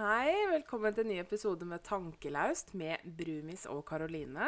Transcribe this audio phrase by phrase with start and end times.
[0.00, 0.32] hei.
[0.48, 4.46] Velkommen til en ny episode med Tankelaust med Brumis og Karoline.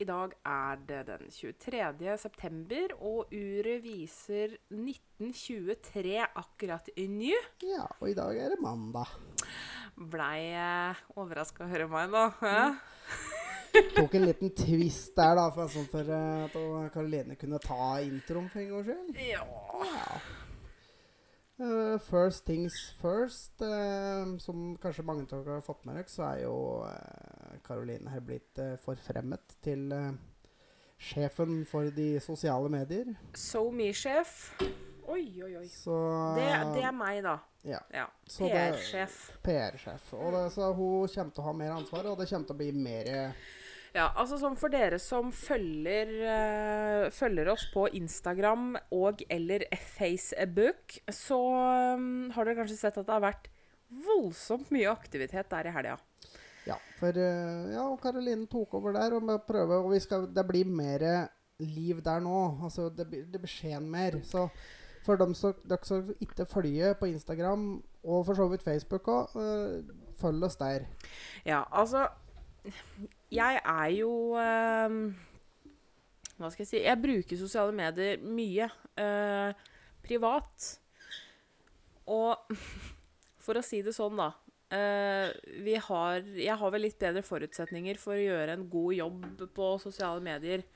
[0.00, 2.14] I dag er det den 23.
[2.22, 7.34] september, og uret viser 1923 akkurat i ny.
[7.68, 9.12] Ja, og i dag er det mandag.
[10.00, 12.26] Blei eh, overraska å høre meg nå.
[12.40, 12.80] Mm.
[14.00, 18.48] Tok en liten twist der, da, for, sånn for eh, at Karoline kunne ta introen
[18.48, 19.26] for en gangs skyld.
[19.34, 19.44] Ja.
[19.84, 20.22] Ja.
[21.60, 23.60] Eh, first things first.
[23.60, 26.54] uh, som kanskje mange av dere har fått med dere, så er jo
[27.66, 30.12] Karoline her blitt eh, forfremmet til eh,
[31.00, 33.12] sjefen for de sosiale medier.
[33.36, 34.54] So me-sjef.
[35.10, 35.66] Oi, oi, oi.
[35.68, 35.94] Så
[36.38, 37.36] Det, det er meg, da.
[37.66, 37.80] Ja.
[37.92, 38.06] Ja.
[38.30, 39.16] PR-sjef.
[39.44, 40.12] PR-sjef.
[40.16, 42.60] Og det, så hun kommer til å ha mer ansvar, og det kommer til å
[42.62, 43.48] bli mer eh,
[43.90, 49.64] Ja, altså sånn for dere som følger, uh, følger oss på Instagram og eller
[49.96, 51.38] Facebook, så
[51.96, 53.50] um, har dere kanskje sett at det har vært
[54.06, 55.96] voldsomt mye aktivitet der i helga.
[56.68, 60.46] Ja, for uh, ja, Karoline tok over der, og vi prøver, og vi skal, det
[60.46, 61.06] blir mer
[61.58, 62.38] liv der nå.
[62.62, 64.20] Altså, det, det blir skjen mer.
[64.22, 64.46] Så
[65.02, 67.72] for dem som, dere som ikke følger på Instagram,
[68.06, 69.34] og for så vidt Facebook òg,
[70.20, 70.86] følg oss der.
[71.42, 72.06] Ja, altså
[73.30, 74.94] Jeg er jo eh,
[76.40, 78.66] Hva skal jeg si Jeg bruker sosiale medier mye
[78.98, 79.66] eh,
[80.02, 80.70] privat.
[82.10, 82.56] Og
[83.44, 84.32] for å si det sånn, da
[84.74, 85.30] eh,
[85.62, 89.72] vi har, Jeg har vel litt bedre forutsetninger for å gjøre en god jobb på
[89.82, 90.66] sosiale medier.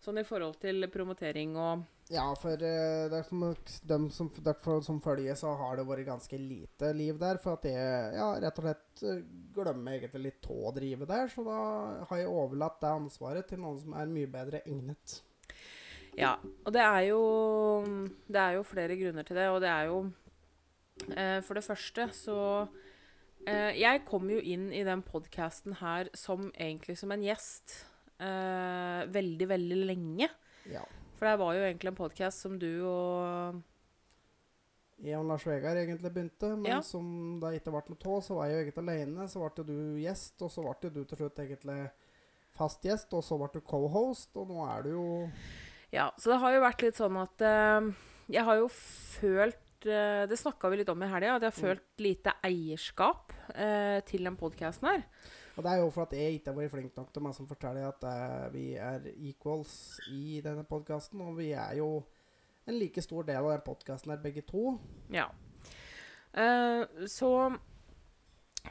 [0.00, 5.52] Sånn i forhold til promotering og Ja, for uh, dem som, derfor, som følger, så
[5.60, 7.38] har det vært ganske lite liv der.
[7.42, 9.20] For at jeg ja, rett og slett eh,
[9.54, 11.28] glemmer egentlig litt å drive der.
[11.30, 11.58] Så da
[12.08, 15.20] har jeg overlatt det ansvaret til noen som er mye bedre egnet.
[16.18, 16.32] Ja,
[16.64, 17.20] og det er jo
[18.26, 22.08] Det er jo flere grunner til det, og det er jo uh, For det første
[22.16, 22.40] så
[23.46, 27.78] Jeg kom jo inn i den podkasten her som egentlig som en gjest
[28.20, 30.28] eh, veldig, veldig lenge.
[30.70, 30.84] Ja.
[31.16, 33.60] For det var jo egentlig en podkast som du og
[35.00, 36.80] Jeg og Lars Vegard egentlig begynte, men Ja.
[36.84, 39.28] som det ikke ble noe av, så var jeg jo egentlig alene.
[39.28, 41.90] Så ble jo du gjest, og så ble jo du til slutt egentlig
[42.52, 45.30] fast gjest, og så ble du co-host, og nå er du jo
[45.92, 47.92] Ja, så det har jo vært litt sånn at eh,
[48.30, 51.60] Jeg har jo følt eh, Det snakka vi litt om i helga, at jeg har
[51.62, 51.68] Mm.
[51.68, 55.04] følt lite eierskap eh, til den podkasten her.
[55.60, 57.48] Og det er jo for at jeg ikke har vært flink nok til meg som
[57.48, 59.74] forteller at uh, vi er equals
[60.08, 61.98] i denne podkasten, og vi er jo
[62.64, 64.78] en like stor del av den podkasten her, begge to.
[65.12, 65.26] Ja.
[66.32, 67.28] Uh, så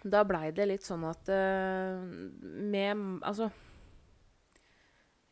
[0.02, 2.02] da blei det litt sånn at uh,
[2.40, 3.50] med Altså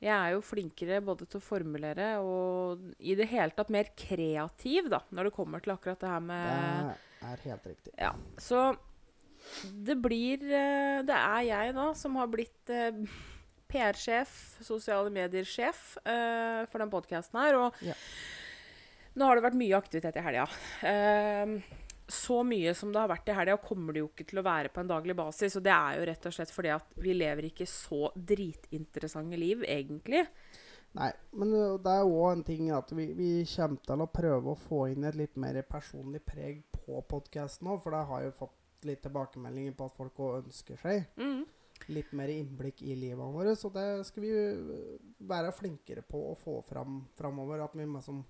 [0.02, 4.92] Jeg er jo flinkere både til å formulere og i det hele tatt mer kreativ,
[4.94, 7.96] da, når det kommer til akkurat det her med Det er helt riktig.
[7.98, 8.14] Ja.
[8.38, 8.68] Så
[9.88, 13.00] det blir eh, Det er jeg, da, som har blitt eh,
[13.68, 14.32] PR-sjef,
[14.64, 17.58] sosiale medier-sjef, eh, for den podkasten her.
[17.60, 17.96] Og Ja.
[19.18, 20.48] nå har det vært mye aktivitet i helga.
[20.88, 21.58] Eh,
[22.08, 24.72] så mye som det har vært i helga, kommer det jo ikke til å være
[24.72, 25.58] på en daglig basis.
[25.60, 29.66] Og det er jo rett og slett fordi at vi lever ikke så dritinteressante liv,
[29.68, 30.24] egentlig.
[30.98, 31.52] Nei, men
[31.84, 35.04] det er òg en ting at vi, vi kommer til å prøve å få inn
[35.06, 39.74] et litt mer personlig preg på podkasten òg, for det har jo fått litt tilbakemeldinger
[39.78, 41.46] på at folk òg ønsker seg Mm.
[41.90, 43.58] litt mer innblikk i livet vårt.
[43.58, 47.64] Så det skal vi ø, være flinkere på å få fram framover.
[47.64, 48.24] At vi liksom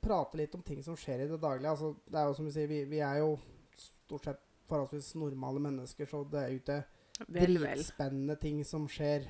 [0.00, 1.70] prater litt om ting som skjer i det daglige.
[1.70, 3.38] Altså, det er jo som vi sier, vi, vi er jo
[3.76, 6.84] stort sett forholdsvis normale mennesker, så det er jo ikke
[7.28, 9.26] dritspennende ting som skjer.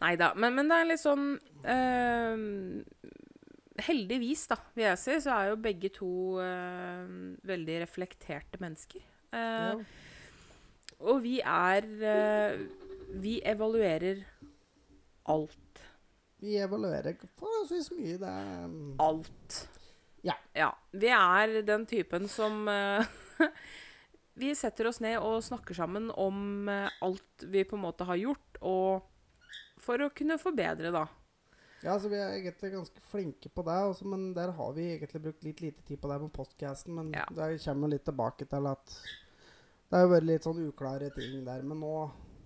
[0.00, 1.24] Nei da, men, men det er litt sånn
[1.64, 2.42] eh,
[3.86, 6.12] Heldigvis, da, vil jeg si, så er jo begge to
[6.42, 7.08] uh,
[7.48, 9.04] veldig reflekterte mennesker.
[9.32, 9.74] Uh, Ja.
[11.00, 12.58] Og vi er uh,
[13.22, 14.20] Vi evaluerer
[15.30, 15.84] alt.
[16.40, 18.16] Vi evaluerer forholdsvis mye.
[18.20, 18.96] Det er um...
[19.02, 19.60] Alt.
[20.24, 20.36] Ja.
[20.56, 20.70] ja.
[20.92, 23.04] Vi er den typen som eh,
[24.40, 28.20] Vi setter oss ned og snakker sammen om eh, alt vi på en måte har
[28.20, 29.06] gjort, og
[29.80, 31.04] for å kunne forbedre, da.
[31.80, 35.22] Ja, altså Vi er egentlig ganske flinke på det, også, men der har vi egentlig
[35.24, 36.94] brukt litt lite tid på det med podkasten.
[36.94, 37.24] Men Ja.
[37.30, 38.96] det kommer litt tilbake til at
[39.90, 41.62] det har vært litt sånn uklare ting der.
[41.62, 41.94] Men nå,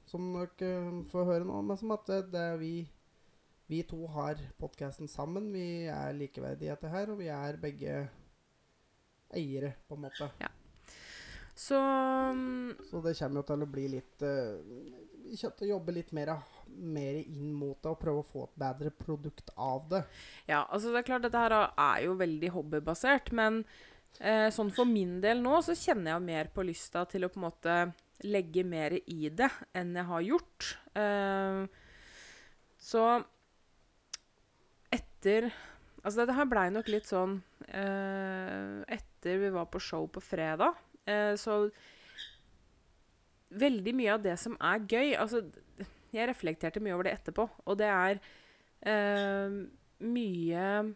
[0.07, 2.89] som dere eh, får høre nå, men som at det, det er vi,
[3.69, 5.51] vi to har podkasten sammen.
[5.53, 8.09] Vi er likeverdige etter her, og vi er begge
[9.35, 10.31] eiere, på en måte.
[11.55, 16.37] Så um, Så det kommer jo til å bli litt uh, jobbe litt mer,
[16.77, 20.05] mer inn mot det og prøve å få et bedre produkt av det.
[20.51, 23.63] Ja, altså det er klart dette her er jo veldig hobbybasert, men
[24.23, 27.41] Eh, sånn for min del nå så kjenner jeg mer på lysta til å på
[27.41, 27.79] en måte
[28.31, 30.69] legge mer i det enn jeg har gjort.
[30.95, 31.63] Eh,
[32.79, 33.07] så
[34.95, 35.51] etter
[36.05, 40.77] Altså dette her blei nok litt sånn eh, Etter vi var på show på fredag,
[41.09, 41.63] eh, så
[43.57, 45.41] Veldig mye av det som er gøy Altså,
[46.21, 48.21] jeg reflekterte mye over det etterpå, og det er
[48.87, 49.67] eh,
[50.01, 50.95] mye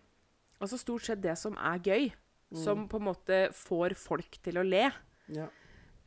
[0.60, 2.08] Altså stort sett det som er gøy,
[2.50, 2.56] Mm.
[2.64, 4.90] som på en måte får folk til å le.
[5.28, 5.46] Ja.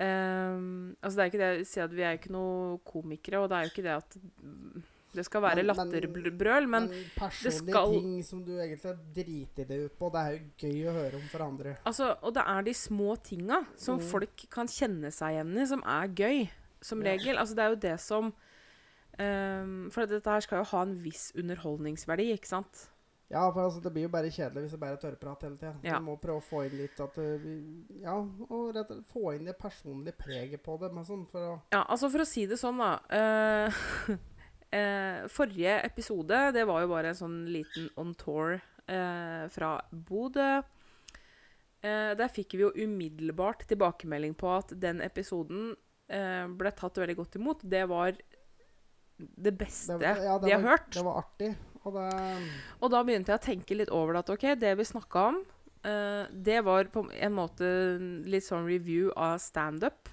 [0.01, 3.49] Ehm, altså det er ikke det å si at vi er ikke noe komikere, og
[3.51, 4.17] det er jo ikke det at
[5.13, 9.99] det skal være Men- men- det men, personlige ting som du egentlig driter deg ut
[9.99, 11.77] på, det er jo gøy å høre om for andre.
[11.85, 14.03] altså Og det er de små tinga som Mm.
[14.09, 16.49] folk kan kjenne seg igjen i, som er gøy,
[16.81, 17.11] som Ja.
[17.15, 17.37] regel.
[17.37, 18.33] Altså det er jo det som
[19.19, 22.87] ehm, For dette her skal jo ha en viss underholdningsverdi, ikke sant?
[23.31, 25.73] Ja, for altså, det blir jo bare kjedelig hvis det bare er tørrprat hele tida.
[25.87, 25.99] Ja.
[26.01, 27.53] Du må prøve å få inn litt at uh, vi,
[28.03, 30.91] Ja, og rett få inn det personlige preget på det.
[31.07, 32.97] Sånn for å Ja, altså for å si det sånn, da.
[33.07, 34.17] Uh,
[34.75, 40.59] uh, forrige episode, det var jo bare en sånn liten on tour uh, fra Bodø.
[41.81, 45.71] Eh, der fikk vi jo umiddelbart tilbakemelding på at den episoden
[46.13, 47.63] eh, ble tatt veldig godt imot.
[47.65, 48.13] Det var
[49.37, 50.91] det beste det, ja, det de har var- hørt.
[50.95, 51.51] Det var artig.
[51.83, 52.05] Og det
[52.81, 55.39] Og da begynte jeg å tenke litt over det at ok, det vi snakka om,
[55.85, 57.65] uh, det var på en måte
[58.29, 60.09] litt sånn review av standup.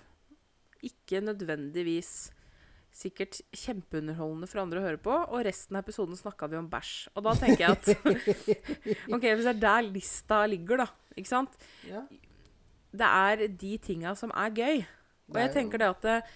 [0.83, 2.31] Ikke nødvendigvis
[2.99, 5.13] sikkert kjempeunderholdende for andre å høre på.
[5.31, 7.09] Og resten av episoden snakka vi om bæsj.
[7.15, 7.89] Og da tenker jeg at
[9.15, 11.55] Ok, hvis det er der lista ligger, da, ikke sant
[11.87, 12.03] Ja.
[12.89, 14.79] Det er de tinga som er gøy.
[15.29, 16.31] Og jeg tenker det at eh,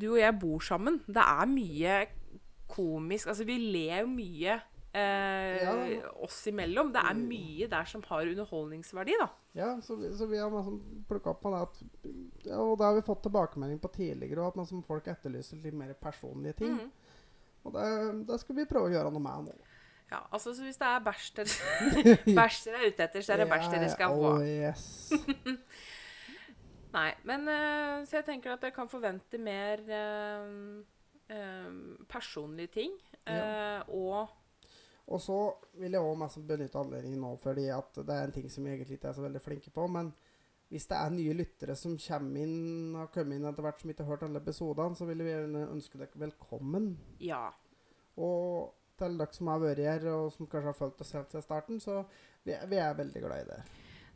[0.00, 0.98] du og jeg bor sammen.
[1.06, 2.00] Det er mye
[2.70, 4.52] komisk Altså, vi ler jo mye
[4.94, 5.72] eh, Ja.
[6.24, 6.92] oss imellom.
[6.94, 9.26] Det er mye der som har underholdningsverdi, da.
[9.58, 11.82] Ja, så, vi- så vi har liksom plukka opp på det at
[12.46, 15.60] ja, Og det har vi fått tilbakemelding på tidligere, og at man som folk etterlyser
[15.62, 16.74] litt mer personlige ting.
[16.78, 16.90] Mhm.
[17.64, 19.56] Og det, det skal vi prøve å gjøre noe med nå.
[20.10, 23.42] Ja, altså, så hvis det er bæsj dere bæsj dere er ute etter, så er
[23.44, 24.30] det bæsj dere skal få.
[24.38, 25.12] Oh, yes.
[26.94, 30.80] Nei, men uh, Så jeg tenker at jeg kan forvente mer uh,
[31.30, 31.70] uh,
[32.10, 32.96] personlige ting.
[33.28, 33.82] Ja.
[33.86, 34.28] og
[35.06, 35.36] Og så
[35.78, 38.98] vil jeg òg benytte anledningen nå, fordi at det er en ting som jeg egentlig
[38.98, 39.86] ikke er så veldig flinke på.
[39.86, 40.12] Men
[40.70, 44.06] hvis det er nye lyttere som kommer inn, har kommet inn etter hvert som ikke
[44.06, 46.92] har hørt alle episodene, så vil vi gjerne ønske dere velkommen.
[47.20, 47.48] ja.
[48.20, 51.44] Og til dere som har vært her, og som kanskje har fulgt oss helt siden
[51.44, 52.02] starten, så
[52.44, 53.60] vi er, vi er veldig glad i det.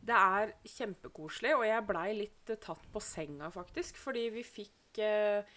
[0.05, 3.97] Det er kjempekoselig, og jeg blei litt eh, tatt på senga, faktisk.
[4.01, 5.55] Fordi vi fikk eh,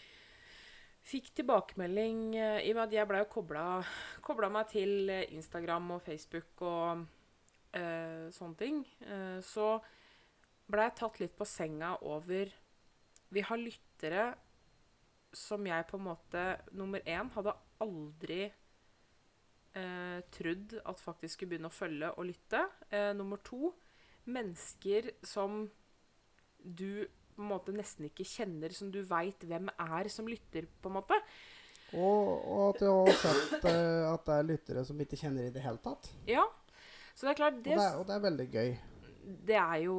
[1.08, 6.02] Fikk tilbakemelding eh, i og med at jeg blei kobla meg til eh, Instagram og
[6.04, 7.04] Facebook og
[7.72, 8.82] eh, sånne ting.
[9.44, 9.70] Så
[10.68, 12.52] blei jeg tatt litt på senga over
[13.32, 14.26] Vi har lyttere
[15.32, 16.44] som jeg på en måte
[16.76, 18.48] Nummer én hadde aldri
[20.34, 22.64] trodd at faktisk skulle begynne å følge og lytte.
[23.14, 23.70] Nummer to
[24.28, 25.64] mennesker som
[26.62, 27.06] du
[27.38, 30.96] på en måte nesten ikke kjenner, som du veit hvem er som lytter, på en
[30.98, 31.18] måte.
[31.94, 35.52] Og, og at du har sett uh, at det er lyttere som ikke kjenner i
[35.54, 36.10] det hele tatt.
[36.28, 36.42] Ja.
[37.14, 38.74] Så det er klart, Og det, det, er- og det er veldig gøy.
[39.48, 39.94] det er jo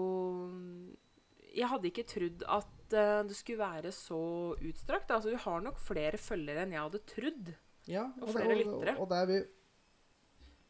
[1.56, 4.20] Jeg hadde ikke trodd at uh, det skulle være så
[4.60, 5.12] utstrakt.
[5.16, 7.54] Altså, du har nok flere følgere enn jeg hadde trodd.
[7.90, 8.94] Ja, Og det- flere lyttere.
[8.98, 9.40] Og, og det er vi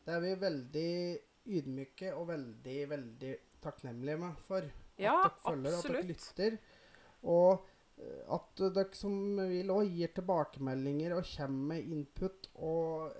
[0.06, 0.92] Det er vi veldig
[1.60, 4.70] ydmyke og veldig, veldig takknemlige med for.
[5.00, 6.58] Ja, at dere følger, at dere lytter.
[7.24, 7.66] Og
[7.98, 9.16] eh, at dere som
[9.52, 13.12] vil òg gir tilbakemeldinger og kommer med input og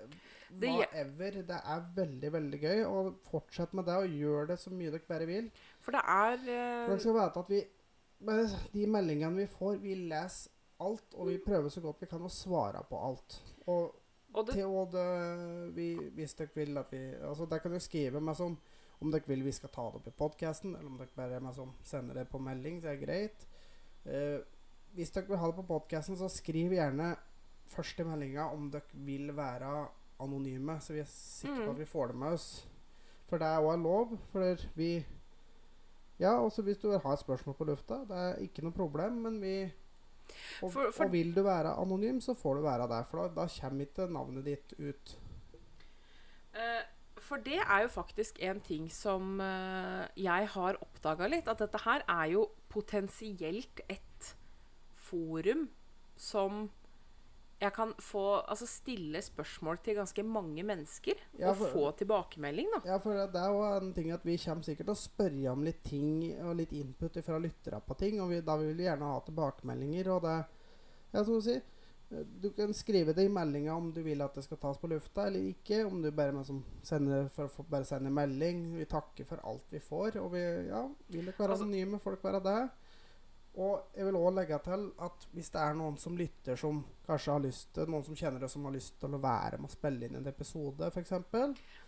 [0.60, 1.42] whatever.
[1.50, 2.84] Det er veldig, veldig gøy.
[2.90, 5.52] Og fortsett med det, og gjør det så mye dere bare vil.
[5.80, 7.66] For det er For eh, dere skal vite at vi
[8.20, 10.52] med De meldingene vi får, vi leser
[10.84, 13.40] alt, og vi prøver så godt vi kan å svare på alt.
[13.68, 13.96] Og
[14.36, 15.06] Og det til og det,
[15.76, 18.58] vi, hvis dere vil at vi Altså, der kan dere skrive meg som
[19.02, 21.54] om dere vil vi skal ta det opp i podkasten, eller om dere bare meg
[21.56, 22.82] som sender det på melding.
[22.82, 23.46] Det er greit.
[24.06, 24.40] Eh,
[24.96, 27.14] hvis dere vil ha det på podkasten, så skriv gjerne
[27.70, 29.88] først i meldinga om dere vil være
[30.20, 31.76] anonyme, så vi er sikre på Mm.
[31.76, 32.68] at vi får det med oss.
[33.30, 34.18] For det er òg lov.
[34.32, 35.06] For vi
[36.20, 39.40] Ja, også hvis du har et spørsmål på lufta, det er ikke noe problem, men
[39.40, 39.72] vi
[40.62, 43.04] og, For- for- og vil du være anonym, så får du være der.
[43.04, 45.18] For da, da kommer ikke navnet ditt ut.
[46.54, 46.84] Eh,
[47.30, 51.50] For det er jo faktisk en ting som eh, jeg har oppdaga litt.
[51.52, 54.34] At dette her er jo potensielt et
[55.10, 55.68] forum
[56.20, 56.68] som
[57.60, 62.80] jeg kan få Altså stille spørsmål til ganske mange mennesker Ja, og få tilbakemelding, da.
[62.94, 65.66] Ja, for det er jo en ting at vi kommer sikkert til å spørre om
[65.68, 69.12] litt ting og litt input fra lyttere på ting, og vi, da vil vi gjerne
[69.12, 70.12] ha tilbakemeldinger.
[70.16, 70.38] Og det
[71.12, 71.64] Ja, som du sier,
[72.42, 75.28] du kan skrive det i meldinga om du vil at det skal tas på lufta
[75.28, 75.84] eller ikke.
[75.86, 78.64] Om du bare, liksom sender, for bare sender melding.
[78.80, 82.24] Vi takker for alt vi får, og vi ja, vil ikke være Altså- anonyme folk
[82.24, 82.70] være det.
[83.60, 87.32] Og jeg vil òg legge til at hvis det er noen som lytter som kanskje
[87.34, 89.74] har lyst til Noen som kjenner det som har lyst til å være med og
[89.74, 91.10] spille inn en episode, f.eks.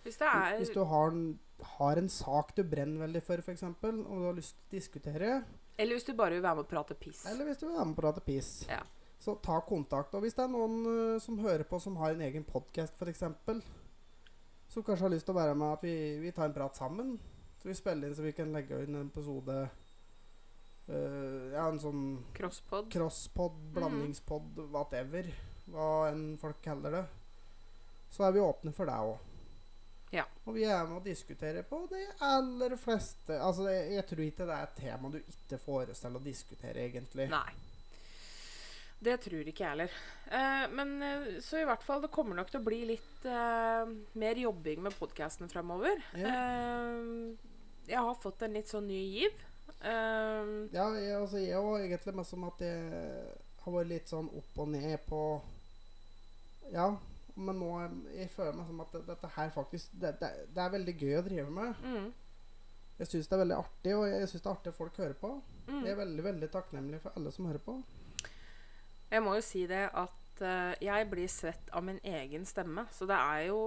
[0.03, 1.39] Hvis er Hvis du har en,
[1.77, 5.43] har en sak du brenner veldig for, f.eks., og du har lyst til å diskutere,
[5.77, 7.25] Eller hvis du bare vil være med og prate piss.
[7.25, 8.81] eller hvis du vil være med og Prate piss, Ja.
[9.21, 10.15] Så ta kontakt.
[10.17, 13.21] Og hvis det er noen eh, som hører på, som har en egen podkast, f.eks.,
[14.71, 17.15] som kanskje har lyst til å være med, at vi, vi tar en prat sammen,
[17.61, 19.57] så vi spiller inn så vi kan legge inn en episode
[20.89, 22.05] uh, Ja, en sånn
[22.37, 22.87] Crosspod.
[22.93, 23.73] crosspod, Mm.
[23.75, 25.27] blandingspod, whatever,
[25.71, 27.03] hva enn folk kaller det,
[28.11, 29.19] så er vi åpne for det òg.
[30.11, 30.25] Ja.
[30.45, 34.47] Og vi er med å diskutere på de aller fleste Altså, jeg, jeg tror ikke
[34.49, 37.29] det er et tema du ikke får oss til å diskutere, egentlig.
[37.31, 37.53] Nei.
[39.01, 39.93] Det tror ikke jeg heller.
[40.29, 43.93] Eh, men eh, så i hvert fall, det kommer nok til å bli litt eh,
[44.21, 46.03] mer jobbing med podkasten fremover.
[46.13, 47.31] Eh,
[47.89, 49.39] jeg har fått en litt sånn ny giv.
[49.81, 52.91] Eh, Ja, jeg, altså, jeg var egentlig mest som at jeg
[53.63, 55.21] har vært litt sånn opp og ned på
[56.71, 56.91] Ja,
[57.35, 57.69] men nå
[58.13, 61.15] jeg føler meg som at det, dette her faktisk det, det, det er veldig gøy
[61.17, 61.81] å drive med.
[61.81, 62.07] mm,
[63.01, 65.17] Jeg syns det er veldig artig, og jeg syns det er artig at folk hører
[65.17, 65.33] på.
[65.71, 65.81] mm.
[65.87, 67.79] Jeg er veldig veldig takknemlig for alle som hører på.
[69.11, 72.87] Jeg må jo si det at uh, jeg blir svett av min egen stemme.
[72.95, 73.61] Så det er jo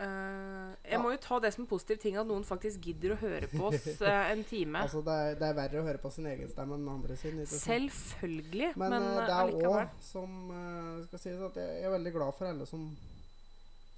[0.00, 0.98] Uh, Jeg Ja.
[1.02, 3.66] må jo ta det som en positiv ting at noen faktisk gidder å høre på
[3.68, 4.80] oss uh, en time.
[4.80, 7.36] Altså, det, er, det er verre å høre på sin egen stemme enn andre sin.
[7.44, 8.70] Selvfølgelig.
[8.80, 10.38] Men, Men, eh, det er òg som
[11.04, 12.86] skal sies at jeg, jeg er veldig glad for alle som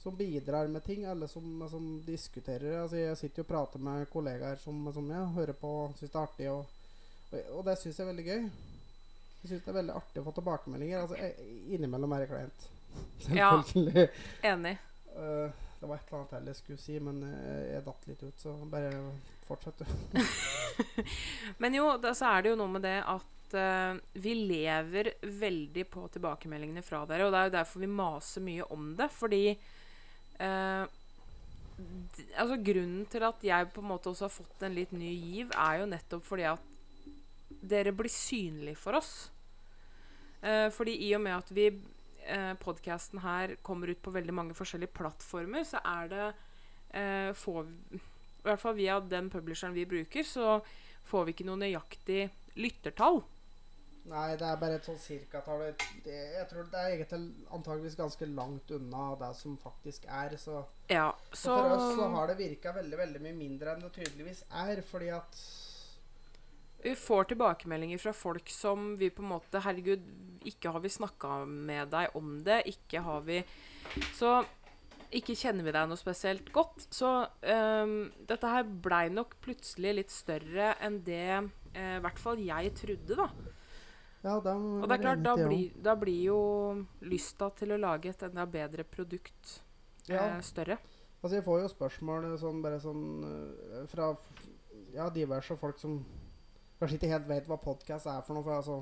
[0.03, 1.05] som bidrar med ting.
[1.07, 2.81] Alle som, som diskuterer.
[2.83, 6.11] Altså, jeg sitter jo og prater med kollegaer som, som jeg hører på og syns
[6.11, 6.51] det er artig.
[6.51, 6.67] Og,
[7.31, 8.49] og, og det syns jeg er veldig gøy.
[9.43, 11.03] Jeg syns det er veldig artig å få tilbakemeldinger.
[11.03, 12.71] Altså, innimellom er det kleint.
[13.33, 13.55] Ja.
[14.45, 14.77] Enig.
[15.17, 18.39] Eh, det var et eller annet jeg skulle si, men eh, jeg datt litt ut,
[18.39, 18.93] så bare
[19.49, 20.21] fortsett, du.
[21.63, 25.85] Men jo, da, så er det jo noe med det at uh, vi lever veldig
[25.91, 27.27] på tilbakemeldingene fra dere.
[27.27, 29.09] Og det er jo derfor vi maser mye om det.
[29.13, 29.45] Fordi
[30.39, 30.85] uh,
[32.39, 35.51] Altså Grunnen til at jeg på en måte også har fått en litt ny giv,
[35.59, 36.72] er jo nettopp fordi at
[37.63, 39.31] dere blir synlige for oss.
[40.43, 44.57] Eh, fordi i og med at vi eh, podkasten her kommer ut på veldig mange
[44.59, 46.25] forskjellige plattformer, så er det
[46.99, 48.03] eh, får, I
[48.49, 50.59] hvert fall via den publisheren vi bruker, så
[51.07, 52.27] får vi ikke noe nøyaktig
[52.59, 53.23] lyttertall.
[54.11, 55.61] Nei, det er bare et sånn cirkatall.
[55.63, 57.21] Jeg tror det er egentlig
[57.55, 60.35] antageligvis ganske langt unna det som faktisk er.
[60.43, 63.85] Så, Ja, så så for oss så har det virka veldig veldig mye mindre enn
[63.85, 64.83] det tydeligvis er.
[64.89, 65.39] Fordi at
[66.83, 70.03] vi får tilbakemeldinger fra folk som vi på en måte Herregud,
[70.49, 72.63] ikke har vi snakka med deg om det.
[72.73, 73.43] Ikke har vi
[74.17, 74.41] Så
[75.13, 76.87] ikke kjenner vi deg noe spesielt godt.
[76.91, 77.97] Så um,
[78.29, 83.19] dette her blei nok plutselig litt større enn det eh, i hvert fall jeg trodde,
[83.19, 83.29] da.
[84.23, 86.41] Ja, da Og det er klart, da blir, da blir jo
[87.05, 89.59] lysta til å lage et enda bedre produkt
[90.09, 90.39] Ja.
[90.39, 90.79] eh, større.
[91.21, 93.05] Altså, jeg får jo spørsmål sånn, bare sånn
[93.93, 94.15] fra
[94.95, 96.01] ja, diverse folk som
[96.83, 98.45] kanskje ikke helt vet hva podkast er for noe.
[98.47, 98.81] For altså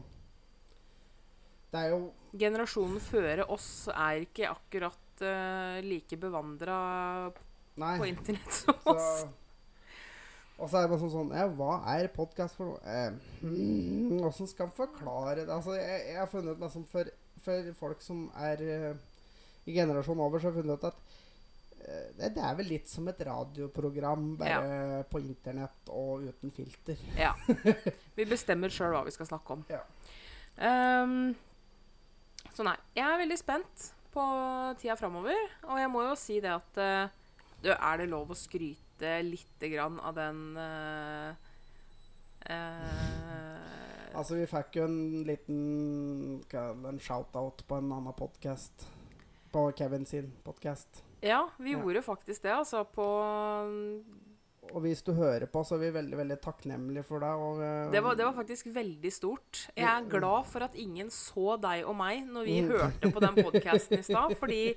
[1.71, 2.01] Det er jo
[2.41, 6.79] Generasjonen før oss er ikke akkurat uh, like bevandra
[7.77, 9.27] på internett som Så, oss.
[10.59, 12.81] og så er det bare sånn, sånn Ja, hva er podkast for noe?
[12.85, 13.15] Eh,
[13.45, 15.53] mm, skal man forklare det?
[15.53, 17.13] Altså, jeg, jeg har funnet liksom, for,
[17.45, 18.93] for folk som er uh,
[19.69, 21.10] i generasjonen over, så har jeg funnet ut at
[21.81, 27.01] det, det er vel litt som et radioprogram, bare på internett og uten filter.
[27.19, 27.33] Ja.
[28.19, 29.65] Vi bestemmer sjøl hva vi skal snakke om.
[29.71, 29.81] Ja.
[30.61, 31.33] Um,
[32.53, 32.77] så nei.
[32.97, 34.25] Jeg er veldig spent på
[34.81, 35.39] tida framover.
[35.69, 37.19] Og jeg må jo si det at eh,
[37.63, 41.33] du, Er det lov å skryte lite grann av den uh,
[42.51, 45.61] uh, Altså, vi fikk jo en liten
[46.51, 48.89] en shout-out på en annen podkast.
[49.55, 51.10] På Kevin sin podkast.
[51.23, 51.79] Ja, vi Ja.
[51.79, 53.05] gjorde faktisk det, altså, på
[54.73, 57.41] Og hvis du hører på, så er vi veldig veldig takknemlige for deg.
[57.43, 59.65] Og, uh, det var, det var faktisk veldig stort.
[59.75, 62.69] Jeg er glad for at ingen så deg og meg når vi Mm.
[62.71, 64.77] hørte på den podkasten i stad, fordi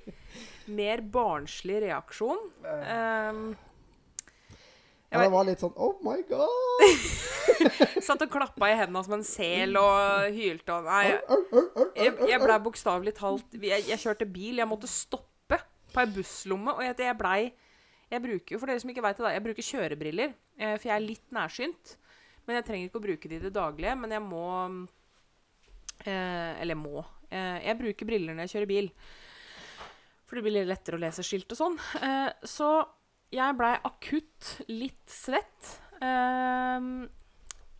[0.67, 3.55] mer barnslig reaksjon Ehm,
[5.11, 6.39] Ja, det var litt sånn Oh my god!
[8.01, 11.03] Satt og klappa i hendene som en sel og hylte og Nei,
[12.01, 15.29] jeg, jeg blei bokstavelig talt jeg, jeg kjørte bil, jeg måtte stoppe
[15.93, 17.39] på ei busslomme, og jeg, jeg blei
[18.11, 20.89] Jeg bruker jo, for dere som ikke veit det, da, jeg bruker kjørebriller, eh, for
[20.89, 21.95] jeg er litt nærsynt.
[22.45, 24.47] Men jeg trenger ikke å bruke de i det daglige, men jeg må
[26.05, 27.01] eh, Eller må.
[27.31, 28.91] Eh, jeg bruker briller når jeg kjører bil.
[30.27, 31.79] For det blir litt lettere å lese skilt og sånn.
[32.49, 32.67] Så
[33.33, 35.73] jeg blei akutt litt svett.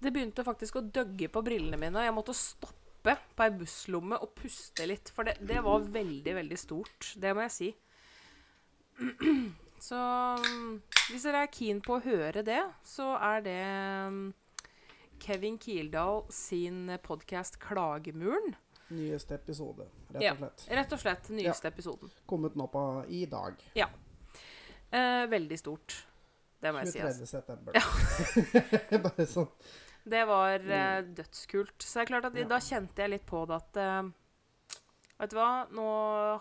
[0.04, 4.34] Det begynte faktisk å døgge på brillene mine, jeg måtte stoppe på ei busslomme og
[4.38, 5.12] puste litt.
[5.14, 7.14] For det, det var veldig, veldig stort.
[7.20, 7.70] Det må jeg si.
[9.84, 9.98] Så
[10.40, 10.82] mm,
[11.12, 13.58] hvis dere er keen på å høre det, så er det
[14.14, 14.22] mm,
[15.24, 18.56] Kevin Kildahl sin podkast 'Klagemuren'.
[18.94, 20.66] Nyeste episode, rett og slett.
[20.70, 22.12] Ja, Rett og slett nyeste episoden.
[22.30, 23.58] Kommet nå på i dag.
[24.94, 25.96] Eh, veldig stort.
[26.62, 27.00] Det må jeg si.
[27.02, 27.28] 23.
[27.28, 27.74] september.
[27.76, 29.00] Ja.
[29.08, 29.50] Bare sånn.
[30.06, 31.76] Det var eh, dødskult.
[31.82, 32.46] Så det er klart at Ja.
[32.52, 34.04] da kjente jeg litt på det at eh,
[35.22, 35.86] Vet du hva, nå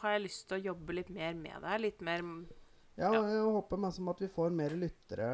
[0.03, 1.83] har jeg lyst til å jobbe litt mer med det her.
[1.85, 2.23] Litt mer
[2.97, 3.23] Ja, Ja.
[3.29, 5.29] jeg håper mest som at vi får mer lyttere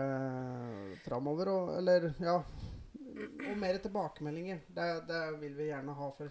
[1.05, 1.49] framover.
[1.55, 2.37] Og, eller, ja
[3.51, 4.61] Og mer tilbakemeldinger.
[4.69, 6.31] Det, det vil vi gjerne ha for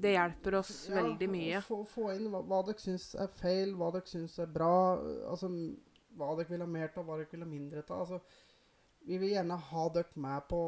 [0.00, 1.60] Det hjelper oss veldig mye.
[1.64, 4.72] Få, få inn hva, hva dere syns er feil, hva dere syns er bra.
[5.30, 5.48] Altså,
[6.18, 8.00] hva dere vil ha mer av, hva dere vil ha mindre av.
[8.02, 8.20] Altså,
[9.06, 10.58] vi vil gjerne ha dere med på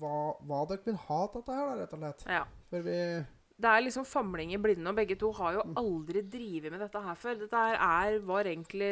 [0.00, 0.16] hva,
[0.48, 2.24] hva dere vil ha av dette her, da, rett og slett.
[2.26, 2.40] Ja.
[2.72, 2.96] For vi
[3.58, 7.00] Det er liksom famling i blinde, og begge to har jo aldri drevet med dette
[7.02, 7.40] her før.
[7.40, 8.90] Dette her er, var egentlig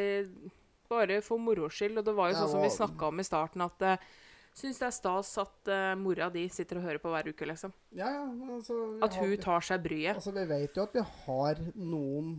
[0.91, 3.63] bare for moro skyld, og det var jo sånn som vi snakka om i starten,
[3.67, 4.09] at uh,
[4.57, 7.69] Syns det er stas at uh, mora di sitter og hører på hver uke, liksom.
[7.93, 8.23] Ja, ja.
[8.55, 10.15] Altså, at At har- hun tar seg bryet.
[10.15, 12.31] Altså, Vi vet jo at vi har noen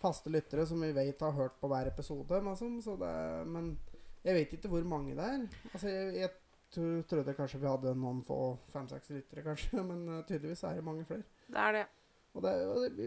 [0.00, 2.40] faste lyttere som vi vet har hørt på hver episode.
[2.40, 3.12] Men, så det,
[3.46, 3.76] men
[4.24, 5.44] jeg vet ikke hvor mange det er.
[5.74, 8.40] Altså, Jeg, jeg trodde kanskje vi hadde noen få
[8.72, 9.84] fem-seks lyttere, kanskje.
[9.90, 11.28] Men uh, tydeligvis er det mange flere.
[11.48, 11.84] Det er det.
[12.34, 12.52] Og, det,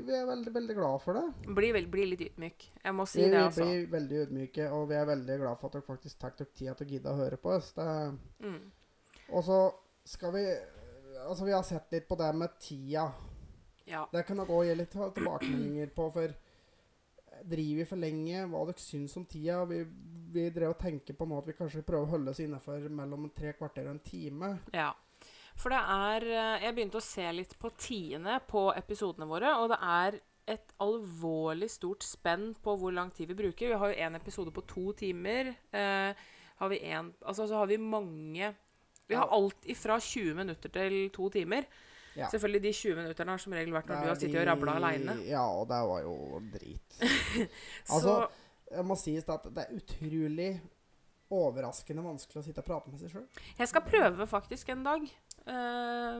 [0.07, 1.23] vi er veldig veldig glad for det.
[1.57, 2.67] Blir, veld, bli litt ydmyk.
[2.83, 3.65] Jeg må si vi det, altså.
[3.67, 6.75] blir veldig ydmyke, og vi er veldig glad for at dere faktisk tar dere tida
[6.79, 7.73] til å gidde å høre på oss.
[7.75, 7.87] Det,
[8.39, 8.61] Mm.
[9.29, 9.61] og så
[10.05, 10.45] skal vi
[11.27, 13.11] Altså, vi har sett litt på det med tida.
[13.89, 14.05] Ja.
[14.13, 16.33] Det kan dere òg gi litt tilbakemeldinger på, for
[17.43, 18.43] driver vi for lenge?
[18.47, 19.65] Hva dere syns om tida?
[19.65, 19.81] Vi,
[20.31, 23.29] vi drev og tenker på nå at vi kanskje prøver å holde oss innafor mellom
[23.35, 24.53] tre kvarter og en time.
[24.77, 24.93] Ja.
[25.57, 29.71] For det er eh, Jeg begynte å se litt på tiende på episodene våre, og
[29.73, 33.73] det er et alvorlig stort spenn på hvor lang tid vi bruker.
[33.73, 35.49] Vi har jo én episode på to timer.
[35.75, 36.27] Eh,
[36.61, 38.53] har vi en, altså så har vi mange
[39.07, 41.67] Vi har alt ifra 20 minutter til to timer.
[42.17, 42.27] Ja.
[42.31, 45.13] Selvfølgelig de 20 minutterne har som regel vært når du har sittet og rabla aleine.
[45.27, 46.15] Ja, og det var jo
[46.53, 46.97] drit.
[47.85, 48.15] Så Altså,
[48.71, 50.49] Jeg må si at det er utrolig
[51.31, 53.25] overraskende vanskelig å sitte og prate med seg sjøl.
[53.59, 55.07] jeg skal prøve faktisk en dag.
[55.47, 56.17] Eh,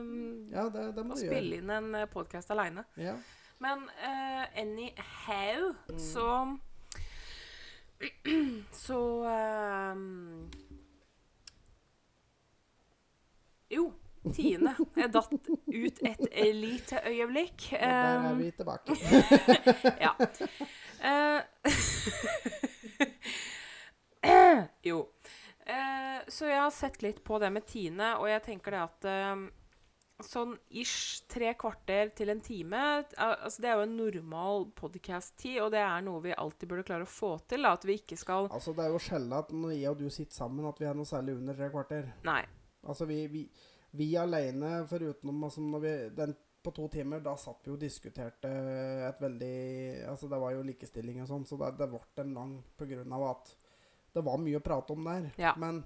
[0.54, 1.34] Ja, det, det må å du gjøre.
[1.34, 2.84] spille inn en podkast aleine.
[2.96, 3.14] Ja.
[3.60, 5.98] Men uh, anyhow, Mm.
[5.98, 6.58] så
[8.86, 10.46] Så ehm,
[13.70, 13.92] Jo,
[14.32, 14.72] tiende.
[14.96, 17.66] Jeg datt ut et eh, lite øyeblikk.
[17.74, 18.96] Og der er Ehm, vi tilbake.
[20.06, 20.12] ja.
[21.04, 21.40] Uh,
[24.88, 25.02] jo.
[25.68, 29.08] Eh, så jeg har sett litt på det med Tine, og jeg tenker det at
[29.08, 29.42] eh,
[30.24, 32.78] sånn ish tre kvarter til en time
[33.14, 37.06] altså Det er jo en normal podcast-tid, og det er noe vi alltid burde klare
[37.06, 37.66] å få til.
[37.66, 40.08] Da, at vi ikke skal Altså, Det er jo sjelden at når jeg og du
[40.10, 42.12] sitter sammen, at vi er noe særlig under tre kvarter.
[42.26, 42.42] Nei.
[42.88, 43.44] Altså, vi, vi,
[43.98, 48.50] vi alene, foruten altså, når vi, den på to timer, da satt vi og diskuterte
[49.06, 49.54] et veldig
[50.08, 53.14] Altså, det var jo likestilling og sånn, så det, det ble en lang på grunn
[53.14, 53.57] av at
[54.18, 55.30] det var mye å prate om der.
[55.40, 55.54] Ja.
[55.60, 55.82] Men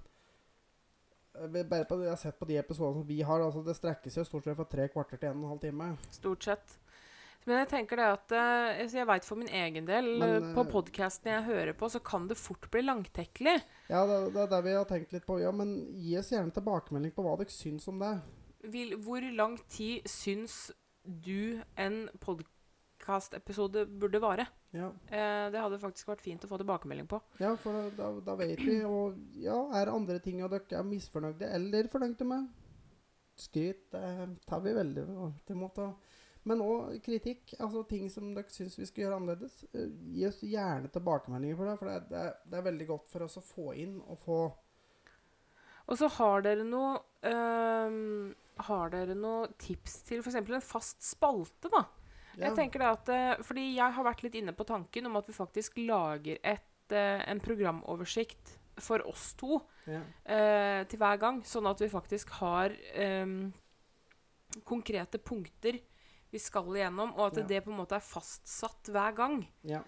[1.39, 4.13] eh, bare på, jeg har sett på de episodene som vi har, altså det strekker
[4.13, 5.91] seg jo stort sett fra tre kvarter til en og en halv time.
[6.13, 6.79] Stort sett.
[7.43, 10.63] Men jeg tenker det at eh, Jeg veit for min egen del, Men, eh, på
[10.71, 13.57] podkasten jeg hører på, så kan det fort bli langtekkelig.
[13.91, 15.41] Ja, det, det er det vi har tenkt litt på.
[15.43, 18.15] Ja, men gi oss gjerne tilbakemelding på hva dere syns om det.
[18.71, 20.69] Vil, hvor lang tid syns
[21.03, 22.05] du en
[23.03, 24.47] podkastepisode burde vare?
[24.73, 27.21] Ja, Eh, det hadde faktisk vært fint å få tilbakemelding på.
[27.41, 28.83] ja for da, da, vet vi.
[28.85, 32.49] Og ja, er det andre ting dere er misfornøyde eller fornøyde med?
[33.37, 35.05] Skryt det tar vi veldig
[35.47, 35.95] til måte.
[36.45, 37.55] Men òg kritikk.
[37.61, 39.65] Altså ting som dere syns vi skal gjøre annerledes.
[39.75, 41.79] Eh, Gi oss gjerne tilbakemeldinger på det.
[41.79, 44.19] For det, er- det, er, det er veldig godt for oss å få inn og
[44.19, 44.41] få
[45.89, 48.33] Og så har dere noe ehm,
[48.69, 50.35] Har dere noe tips til f.eks.
[50.37, 51.85] en fast spalte, da?
[52.37, 55.17] Ja, Jeg tenker da at, eh, fordi jeg har vært litt inne på tanken om
[55.17, 60.01] at vi faktisk lager et, eh, en programoversikt for oss to Ja.
[60.25, 63.27] eh, til hver gang, sånn at vi faktisk har eh,
[64.65, 65.79] konkrete punkter
[66.33, 67.43] vi skal igjennom, og at Ja.
[67.47, 69.47] det på en måte er fastsatt hver gang.
[69.63, 69.83] ja.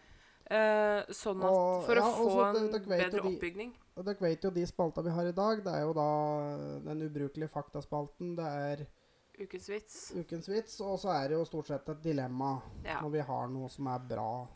[0.50, 3.72] Eh, sånn at Og- For å få en bedre de- oppbygning.
[3.96, 5.64] Og dere vet jo de spalta vi har i dag.
[5.64, 8.36] Det er jo da den ubrukelige faktaspalten.
[8.36, 8.86] Det er
[9.34, 10.12] Ukens vits.
[10.14, 13.00] ukens vits, og så er det jo stort sett et dilemma Ja.
[13.02, 14.48] når vi har noe som er bra.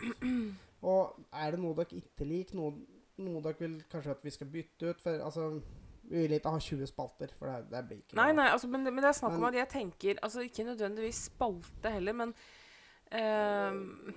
[0.82, 2.74] Og er det noe dere ikke liker, noe,
[3.18, 5.00] noe dere vil kanskje at vi skal bytte ut?
[5.02, 5.48] For altså,
[6.08, 8.86] vi vil ikke ha 20 spalter, for det, det blir ikke Nei, nei, altså, men,
[8.86, 12.32] men det er snakk om at jeg tenker Altså ikke nødvendigvis spalte heller, men
[13.12, 14.14] uh,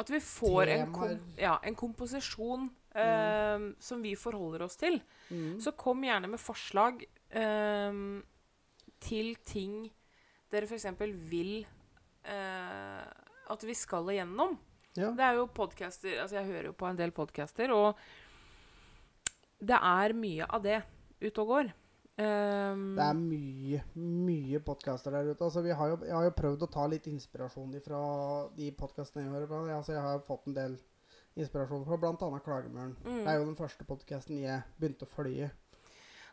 [0.00, 5.00] At vi får en, kom, ja, en komposisjon ehm, som vi forholder oss til.
[5.30, 5.56] Mm.
[5.60, 7.02] Så kom gjerne med forslag
[7.34, 8.20] uh,
[9.02, 9.88] til ting
[10.52, 10.86] dere f.eks.
[11.30, 11.52] vil
[12.24, 13.02] eh,
[13.48, 14.56] at vi skal igjennom.
[14.98, 15.12] Ja.
[15.14, 17.98] Det er jo podcaster Altså, jeg hører jo på en del podcaster, og
[19.58, 20.80] det er mye av det
[21.20, 21.70] ute og går.
[22.18, 25.44] Um, Det er mye, mye podcaster der ute.
[25.44, 28.00] Altså, vi har jo, jeg har jo prøvd å ta litt inspirasjon fra
[28.56, 29.60] de podkastene jeg hører på.
[29.70, 30.78] Altså, jeg har fått en del
[31.38, 32.40] inspirasjon fra bl.a.
[32.42, 32.96] Klagemuren.
[33.04, 33.22] Mm.
[33.22, 35.52] Det er jo den første podkasten jeg begynte å følge.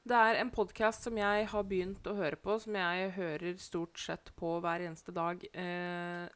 [0.06, 3.98] Det er en podkast som jeg har begynt å høre på, som jeg hører stort
[3.98, 6.28] sett på hver eneste dag eh,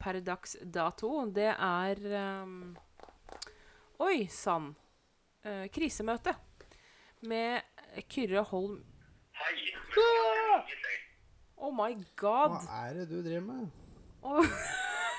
[0.00, 1.10] per dags dato.
[1.36, 2.70] Det er ehm,
[4.00, 4.70] Oi sann!
[5.44, 6.32] Eh, krisemøte
[7.28, 7.60] med
[8.08, 8.80] Kyrre Holm
[9.36, 9.52] Hei.
[9.92, 11.04] deg.
[11.60, 12.62] Oh my god!
[12.64, 13.68] Hva er det du driver med?
[14.24, 14.40] Oh.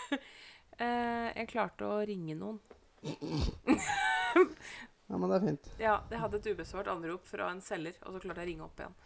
[0.82, 2.58] eh, jeg klarte å ringe noen.
[5.10, 5.70] Ja, men det er fint.
[5.82, 8.68] Ja, jeg hadde et ubesvart anrop fra en selger, og så klarte jeg å ringe
[8.68, 8.98] opp igjen.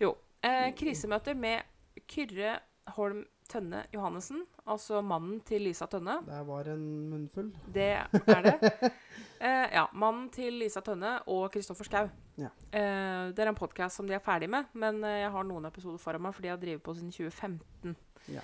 [0.00, 0.14] Jo.
[0.46, 1.66] Eh, krisemøter med
[2.08, 2.54] Kyrre
[2.96, 6.18] Holm Tønne Johannessen, altså mannen til Lisa Tønne.
[6.26, 7.48] Det var en munnfull.
[7.72, 8.92] Det er det.
[9.38, 9.84] Eh, ja.
[9.94, 12.08] Mannen til Lisa Tønne og Kristoffer Schou.
[12.42, 12.48] Ja.
[12.74, 15.68] Eh, det er en podkast som de er ferdig med, men eh, jeg har noen
[15.68, 17.94] episoder foran meg, for de har drevet på siden 2015.
[18.34, 18.42] Ja.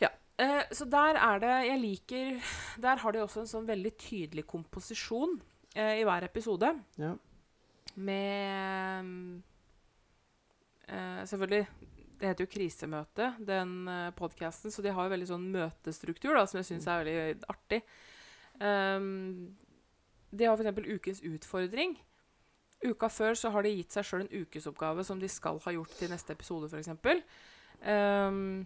[0.00, 0.10] Ja.
[0.40, 2.30] Eh, så der er det Jeg liker
[2.82, 5.36] Der har de også en sånn veldig tydelig komposisjon
[5.74, 6.72] eh, i hver episode.
[7.00, 7.14] Ja.
[7.94, 9.08] Med
[10.88, 11.66] eh, Selvfølgelig
[12.20, 16.44] Det heter jo Krisemøte, den uh, podkasten, så de har jo veldig sånn møtestruktur da,
[16.46, 17.80] som jeg syns er veldig artig.
[18.62, 19.56] Um,
[20.30, 20.86] de har f.eks.
[20.86, 21.96] Ukens utfordring.
[22.82, 25.92] Uka før så har de gitt seg sjøl en ukesoppgave som de skal ha gjort
[25.98, 26.90] til neste episode, f.eks.
[27.82, 28.64] Um,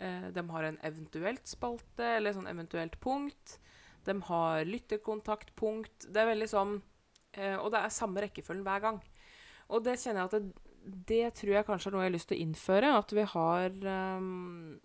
[0.00, 3.58] eh, de har en eventuelt spalte, eller sånn eventuelt punkt.
[4.06, 6.08] De har lytterkontaktpunkt.
[6.08, 6.78] Det er veldig sånn
[7.36, 9.00] eh, Og det er samme rekkefølgen hver gang.
[9.70, 10.70] Og det kjenner jeg at det,
[11.10, 12.94] det tror jeg kanskje er noe jeg har lyst til å innføre.
[12.98, 13.76] At vi har
[14.18, 14.80] um,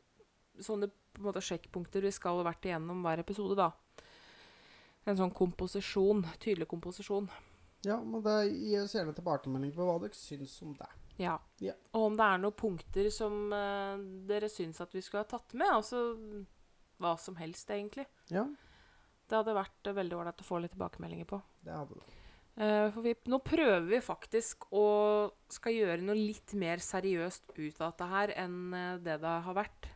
[0.62, 0.92] sånne
[1.24, 3.72] måte sjekkpunkter vi skal ha vært igjennom hver episode, da.
[5.06, 6.26] En sånn komposisjon.
[6.42, 7.30] Tydelig komposisjon.
[7.86, 10.90] ja, men det gir oss gjerne tilbakemelding på hva dere syns om det.
[11.22, 11.38] Ja.
[11.64, 11.76] Ja.
[11.96, 15.56] Og om det er noen punkter som eh, dere syns at vi skulle ha tatt
[15.56, 15.70] med.
[15.70, 16.02] Altså
[17.02, 18.08] hva som helst, egentlig.
[18.32, 18.46] Ja,
[19.26, 21.42] Det hadde vært eh, veldig ålreit å få litt tilbakemeldinger på.
[21.66, 22.16] det hadde det.
[22.56, 24.86] Eh, for vi, nå prøver vi faktisk å
[25.52, 29.58] skal gjøre noe litt mer seriøst ut av dette her enn eh, det det har
[29.58, 29.90] vært.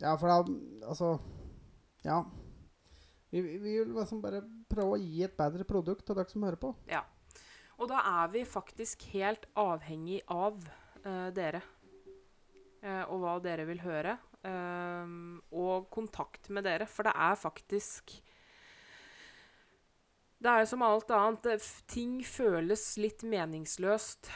[0.00, 0.40] Ja, for da
[0.88, 1.18] Altså
[2.06, 2.24] Ja.
[3.30, 6.42] Vi, vi vi vil liksom bare prøve å gi et bedre produkt til dere som
[6.42, 6.72] hører på.
[6.90, 7.04] Ja.
[7.78, 10.58] Og da er vi faktisk helt avhengig av
[11.06, 11.62] uh, dere.
[12.82, 14.16] Uh, og hva dere vil høre.
[14.42, 16.88] Uh, og kontakt med dere.
[16.90, 18.18] For det er faktisk
[20.40, 21.66] Det er jo som alt annet.
[21.86, 24.30] ting føles litt meningsløst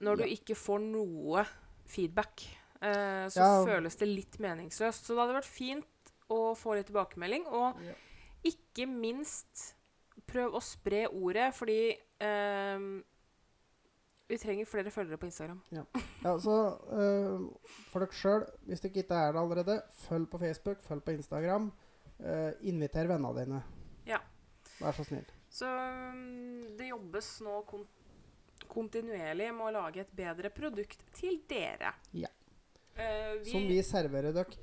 [0.00, 0.34] når du Ja.
[0.36, 1.44] ikke får noe
[1.86, 2.42] feedback.
[2.82, 3.64] Eh, så Ja.
[3.64, 5.04] føles det litt meningsløst.
[5.04, 7.46] Så det hadde vært fint å få litt tilbakemelding.
[7.46, 7.94] Og Ja.
[8.44, 9.74] ikke minst
[10.26, 12.78] prøv å spre ordet, fordi eh,
[14.28, 15.60] vi trenger flere følgere på Instagram.
[15.72, 15.84] Ja,
[16.38, 17.58] så eh,
[17.90, 21.72] For dere sjøl, hvis dere ikke er det allerede, følg på Facebook, følg på Instagram.
[22.20, 23.62] øh, inviter vennene dine.
[24.80, 25.26] Vær så snill.
[25.54, 27.84] Så mm, det jobbes nå kon
[28.70, 31.90] kontinuerlig med å lage et bedre produkt til dere.
[32.16, 32.30] Ja.
[32.96, 34.56] Uh, vi, Som vi serverer dere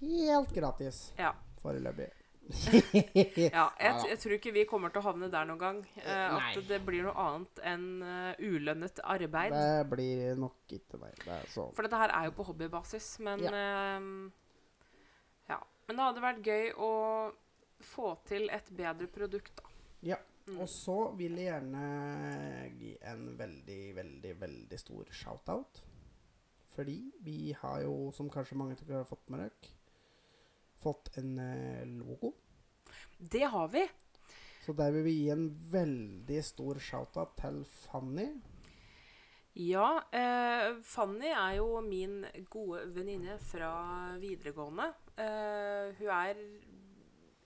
[0.00, 1.32] helt gratis Ja.
[1.62, 2.10] foreløpig.
[3.56, 5.80] Ja, jeg, jeg tror ikke vi kommer til å havne der noen gang.
[5.98, 6.52] eh, Nei.
[6.54, 9.50] at det blir noe annet enn uh, ulønnet arbeid.
[9.56, 11.10] Det blir nok ikke nei.
[11.24, 13.50] Det For dette her er jo på hobbybasis, men Ja.
[13.50, 14.12] ehm,
[15.48, 15.58] Ja.
[15.88, 16.92] Men det hadde vært gøy å
[17.80, 19.76] få til et bedre produkt, da.
[20.14, 20.22] Ja.
[20.46, 20.60] Mm.
[20.62, 21.86] Og så vil jeg gjerne
[22.78, 25.80] gi en veldig, veldig, veldig stor shout-out.
[26.76, 29.72] Fordi vi har jo, som kanskje mange av dere har fått med dere,
[30.78, 32.34] fått en eh, logo.
[33.18, 33.86] Det har vi.
[34.62, 38.28] Så der vil vi gi en veldig stor shout-out til Fanny.
[39.56, 42.20] Ja, eh, Fanny er jo min
[42.52, 43.70] gode venninne fra
[44.20, 44.90] videregående.
[45.16, 46.42] Eh, hun er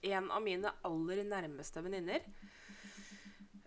[0.03, 2.25] en av mine aller nærmeste venninner.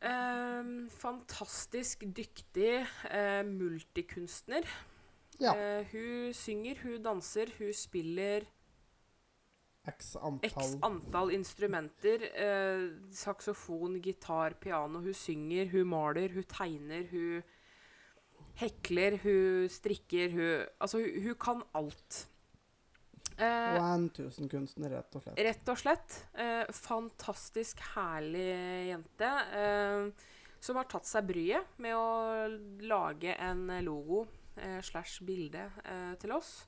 [0.04, 4.68] Um, fantastisk dyktig uh, multikunstner.
[5.40, 5.54] Ja.
[5.54, 8.44] Uh, hun synger, hun danser, hun spiller
[9.88, 12.28] X x antall antall instrumenter.
[12.36, 15.02] Uh, saksofon, gitar, piano.
[15.04, 17.44] Hun synger, hun maler, hun tegner, hun
[18.60, 22.28] hekler, hun strikker, hun Altså, hun, hun kan alt.
[23.34, 25.38] Og Eh, er en tusenkunstner, rett og slett.
[25.38, 26.18] rett og slett.
[26.36, 28.48] Eh, fantastisk herlig
[28.92, 29.32] jente.
[29.54, 30.12] Eh,
[30.64, 32.48] som har tatt seg bryet med å
[32.88, 36.68] lage en logo eh, slash bilde eh, til oss.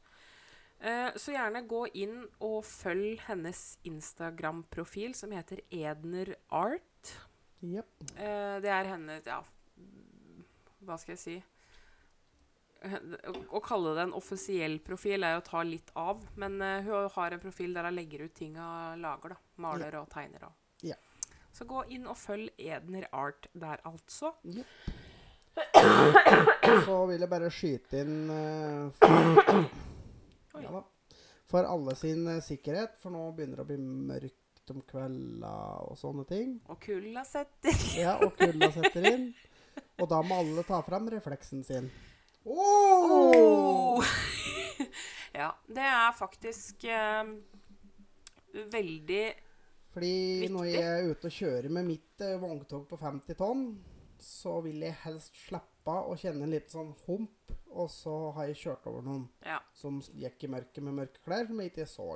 [0.81, 7.13] Eh, så gjerne gå inn og følg hennes Instagram-profil, som heter Edner Art.
[7.63, 7.87] Yep.
[8.17, 9.39] Eh, det er hennes Ja,
[10.85, 11.37] hva skal jeg si?
[12.85, 17.09] Å kalle det en offisiell profil er jo å ta litt av, men eh, hun
[17.15, 19.33] har en profil der hun legger ut ting hun lager.
[19.33, 20.45] da, Maler og tegner.
[20.49, 20.53] Og.
[20.85, 20.97] Ja.
[21.55, 24.35] Så gå inn og følg Edner Art der, altså.
[26.85, 29.39] Så vil jeg bare skyte inn uh, for,
[30.65, 30.81] ja,
[31.47, 35.53] for alle sin uh, sikkerhet, for nå begynner det å bli mørkt om kvelda
[35.87, 36.57] og sånne ting.
[36.73, 39.29] Og kulda setter Ja, og kulda setter inn.
[39.99, 41.87] Og da må alle ta fram refleksen sin.
[42.45, 44.03] Oh!
[45.35, 47.31] Ja, det er faktisk eh,
[48.71, 49.23] veldig
[49.91, 53.65] Fordi når jeg er ute og kjører med mitt eh, vogntog på 50 tonn,
[54.21, 57.51] så vil jeg helst slippe å kjenne en liten sånn hump.
[57.75, 59.57] Og så har jeg kjørt over noen Ja.
[59.75, 62.07] som gikk i mørket med mørke klær, som jeg ikke så.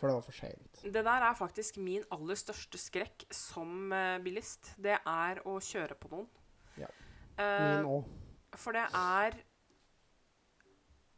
[0.00, 0.82] For det var for seint.
[0.82, 4.72] Det der er faktisk min aller største skrekk som eh, bilist.
[4.82, 6.26] Det er å kjøre på noen.
[6.82, 6.90] Ja.
[7.38, 8.10] Eh, Min òg.
[8.58, 9.36] For det er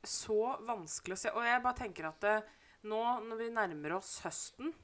[0.05, 1.33] så vanskelig å se.
[1.33, 2.35] Og jeg bare tenker at det,
[2.90, 4.75] nå når vi nærmer oss høsten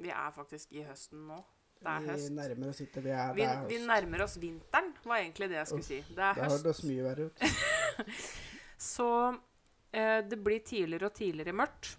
[0.00, 1.38] Vi er faktisk i høsten nå.
[1.80, 2.26] Det er høst.
[2.28, 5.48] Vi nærmer oss ikke det er, Vi, det er vi nærmer oss vinteren, var egentlig
[5.48, 6.00] det jeg skulle si.
[6.12, 6.56] Det er Det høst.
[6.58, 7.44] hørtes mye verre ut.
[8.90, 9.06] Så
[9.92, 11.94] eh, det blir tidligere og tidligere mørkt.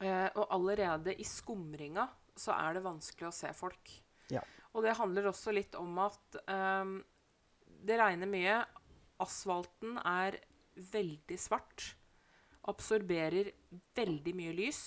[0.00, 2.06] Eh, og allerede i skumringa
[2.38, 3.90] så er det vanskelig å se folk.
[4.34, 4.40] Ja.
[4.74, 6.94] Og det handler også litt om at eh,
[7.84, 8.58] det regner mye.
[9.22, 10.40] Asfalten er
[10.92, 11.92] veldig svart.
[12.70, 13.52] Absorberer
[13.96, 14.82] veldig mye lys.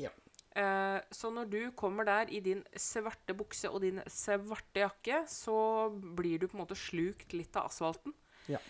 [0.00, 0.10] Ja.
[0.52, 5.88] Eh, så når du kommer der i din svarte bukse og din svarte jakke, så
[5.92, 8.14] blir du på en måte slukt litt av asfalten.
[8.50, 8.60] Ja.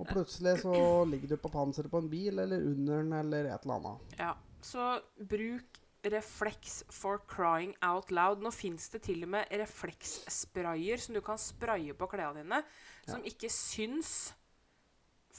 [0.00, 0.72] Og plutselig så
[1.04, 4.14] ligger du på panseret på en bil, eller under den, eller et eller annet.
[4.16, 4.32] Ja,
[4.64, 8.40] så bruk refleks for crying out loud.
[8.42, 12.62] Nå fins det til og med reflekssprayer som du kan spraye på klærne dine,
[13.08, 14.32] som ikke syns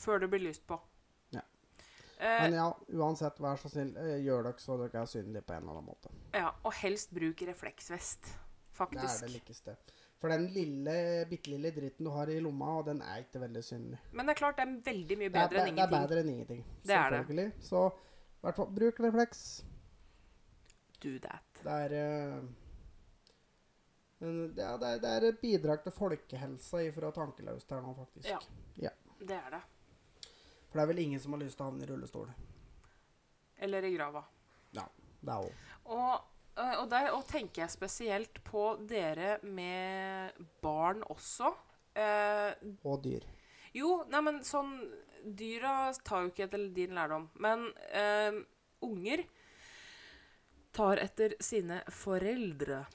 [0.01, 0.77] før det blir lyst på.
[1.33, 1.41] Ja.
[2.19, 5.53] Eh, Men ja, uansett, vær så snill, eh, gjør dere så dere er synlige på
[5.53, 6.09] en eller annen måte.
[6.33, 9.19] ja, og helst bruk refleksvest, Det er faktisk.
[9.25, 9.75] det likeste.
[10.21, 13.63] For den lille, bitte lille dritten du har i lomma, og den er ikke veldig
[13.63, 13.97] synlig.
[14.13, 16.07] Men det er klart det er veldig mye bedre enn enn det er ingenting.
[16.09, 16.65] bedre enn ingenting.
[16.85, 17.53] Det er det.
[17.59, 19.63] Så i hvert fall, bruk refleks.
[21.01, 21.61] Do that.
[21.63, 22.41] Det er eh,
[24.21, 28.49] det, er, det, er, et bidrag til folkehelsa ifra Tankeløst her nå, faktisk.
[28.77, 28.91] Ja.
[29.17, 29.61] Det er det.
[30.69, 32.29] For det er vel ingen som har lyst til å havne i rullestol.
[33.61, 34.21] Eller i grava.
[34.77, 34.85] Ja,
[35.21, 35.65] Det er òg.
[35.85, 36.21] Og,
[36.57, 41.51] øh, og der og tenker jeg spesielt på dere med barn også.
[41.97, 42.53] Eh,
[42.85, 43.25] Og dyr.
[43.73, 44.77] jo, nei, men sånn
[45.21, 47.27] Dyra tar jo ikke etter din lærdom.
[47.37, 48.39] Men eh,
[48.81, 49.21] unger
[50.75, 52.85] tar etter sine foreldre.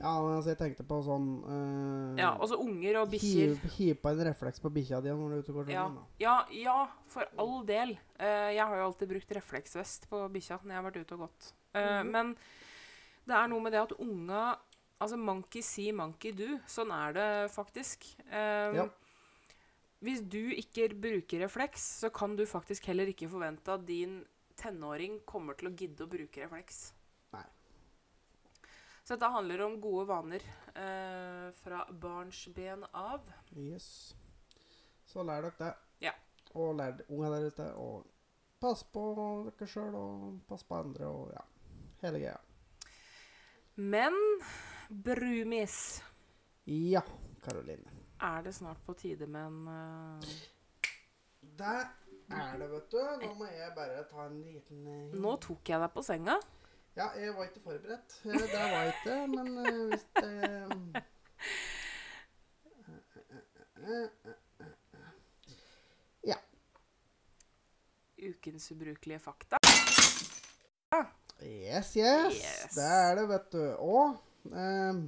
[0.00, 3.52] Ja, altså, jeg tenkte på sånn eh, Ja, altså unger og bikkjer.
[3.52, 5.84] Hiv, hiv på en refleks på bikkja di når du er ute og går Ja,
[6.22, 6.76] ja, ja,
[7.12, 7.94] for all del.
[8.16, 11.24] Uh, jeg har jo alltid brukt refleksvest på bikkja når jeg har vært ute og
[11.26, 11.52] gått.
[11.76, 12.34] Eh, Men
[13.28, 14.42] det er noe med det at unga
[15.02, 16.60] Altså monkey see, monkey do.
[16.70, 18.04] Sånn er det faktisk.
[18.30, 18.84] Eh, Ja.
[20.02, 24.24] Hvis du ikke bruker refleks, så kan du faktisk heller ikke forvente at din
[24.58, 26.92] tenåring kommer til å gidde å bruke refleks.
[29.12, 30.42] Så dette handler om gode vaner
[30.74, 33.26] eh, fra barnsben av.
[33.50, 34.14] Yes.
[35.04, 35.72] Så lær dere det.
[36.06, 36.12] Ja.
[36.56, 37.66] Og lær ungene deres det.
[37.76, 38.06] Og
[38.56, 41.44] pass på dere sjøl, og pass på andre, og ja.
[42.00, 42.38] Hele greia.
[43.76, 44.16] Men
[44.88, 45.76] Brumis
[46.64, 47.04] Ja,
[47.44, 47.92] Karoline.
[48.16, 50.32] Er det snart på tide med en uh...
[51.60, 52.98] Det er det, vet du.
[53.26, 55.20] Nå må jeg bare ta en liten uh...
[55.20, 56.40] Nå tok jeg deg på senga.
[56.96, 58.18] Ja, jeg var ikke forberedt.
[58.26, 61.02] Eh, Det var jeg ikke, men eh, hvis det
[66.22, 66.36] Ja.
[68.22, 69.58] Ukens ubrukelige fakta.
[71.42, 72.74] Yes, yes, Yes.
[72.76, 73.62] Det er det, vet du.
[73.82, 74.12] Og
[74.54, 75.00] eh,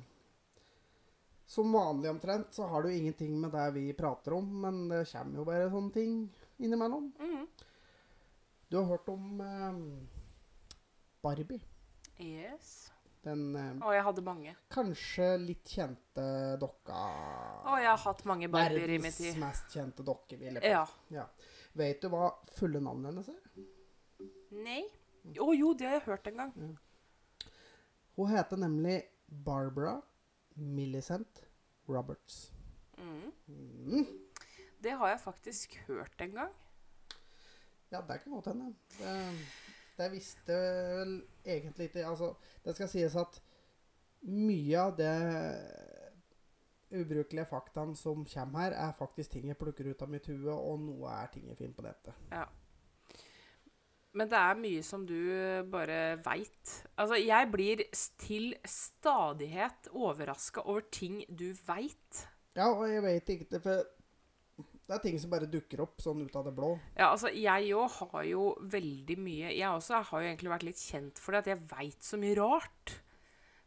[1.47, 5.05] som vanlig omtrent så har det jo ingenting med det vi prater om, men det
[5.13, 6.17] kommer jo bare sånne ting
[6.59, 7.13] innimellom.
[7.21, 7.47] Mhm.
[8.71, 9.79] Du har hørt om eh,
[11.23, 11.61] Barbie?
[12.23, 12.91] Yes.
[13.25, 14.53] Den eh, Og jeg hadde mange.
[14.71, 16.25] kanskje litt kjente
[16.61, 16.99] dokka
[17.73, 19.39] Og jeg har hatt mange barbier i mitt Verdens tid.
[19.41, 20.85] mest kjente dokke, vil jeg Ja.
[21.11, 21.25] Ja.
[21.75, 23.65] Vet du hva fulle navnet hennes er?
[24.53, 24.85] Nei?
[25.41, 26.53] Å jo, det har jeg hørt en gang.
[28.17, 28.99] Hun heter nemlig
[29.29, 29.97] Barbara
[30.55, 31.41] Millicent
[31.89, 32.53] Roberts.
[32.99, 33.33] Mm.
[33.49, 34.07] Mm.
[34.85, 36.53] Det har jeg faktisk hørt en gang.
[37.91, 38.75] Ja, det er ikke godt henne.
[38.99, 39.17] Det,
[39.99, 40.55] det visste
[40.99, 43.41] vel egentlig ikke Altså, det skal sies at
[44.25, 45.15] mye av det
[46.95, 50.79] ubrukelige faktaen som kommer her, er faktisk ting jeg plukker ut av mitt hue, og
[50.85, 52.21] noe er ting jeg finner på nettet.
[52.31, 52.45] Ja.
[54.15, 55.17] Men det er mye som du
[55.73, 56.75] bare veit.
[56.95, 57.83] Altså, jeg blir
[58.23, 62.23] til stadighet overraska over ting du veit.
[62.55, 63.83] Ja, og jeg vet ikke det, for
[64.85, 66.75] det er ting som bare dukker opp sånn ut av det blå.
[66.99, 70.83] Ja, altså, jeg òg har jo veldig mye Jeg også har jo egentlig vært litt
[70.83, 72.99] kjent for det, at jeg veit så mye rart.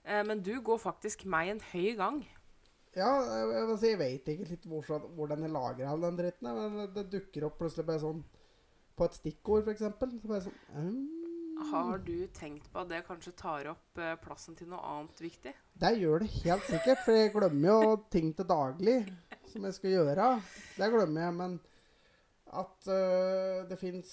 [0.06, 2.22] Eh, men du går faktisk meg en høy gang.
[2.98, 6.48] Ja, jeg, jeg, jeg vet ikke litt hvor, sånn- hvordan jeg lager all den dritten,
[6.58, 8.24] men det, dukker opp plutselig bare sånn
[8.98, 10.16] på et stikkord, eksempel.
[10.22, 11.06] Så bare sånn um.
[11.72, 15.54] Har du tenkt på at det kanskje tar opp eh, plassen til noe annet viktig?
[15.82, 19.00] Det gjør det helt sikkert, for jeg glemmer jo ting til daglig
[19.58, 20.28] som jeg skal gjøre.
[20.78, 21.58] Det glemmer jeg, men
[22.58, 24.12] at uh, det fins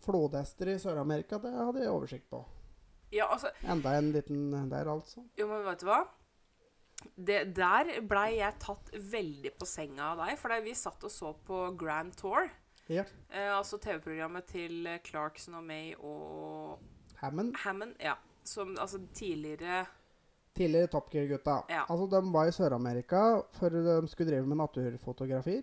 [0.00, 2.40] flodhester i Sør-Amerika, det hadde jeg oversikt på.
[3.12, 5.24] Ja, altså Enda en liten der, altså.
[5.36, 6.02] Jo, men vet du hva?
[7.14, 11.34] Det, der blei jeg tatt veldig på senga av deg, for vi satt og så
[11.46, 12.48] på Grand Tour.
[12.88, 13.04] Ja.
[13.30, 16.80] Eh, altså TV-programmet til eh, Clarkson og May og
[17.20, 17.54] Hammond.
[17.64, 17.94] Hammond.
[18.00, 18.16] Ja.
[18.44, 19.84] Som altså tidligere
[20.58, 21.60] Tidligere Top Gear-gutta.
[21.70, 21.84] Ja.
[21.88, 23.24] Altså, de var i Sør-Amerika
[23.58, 25.62] for de skulle drive med naturfotografier.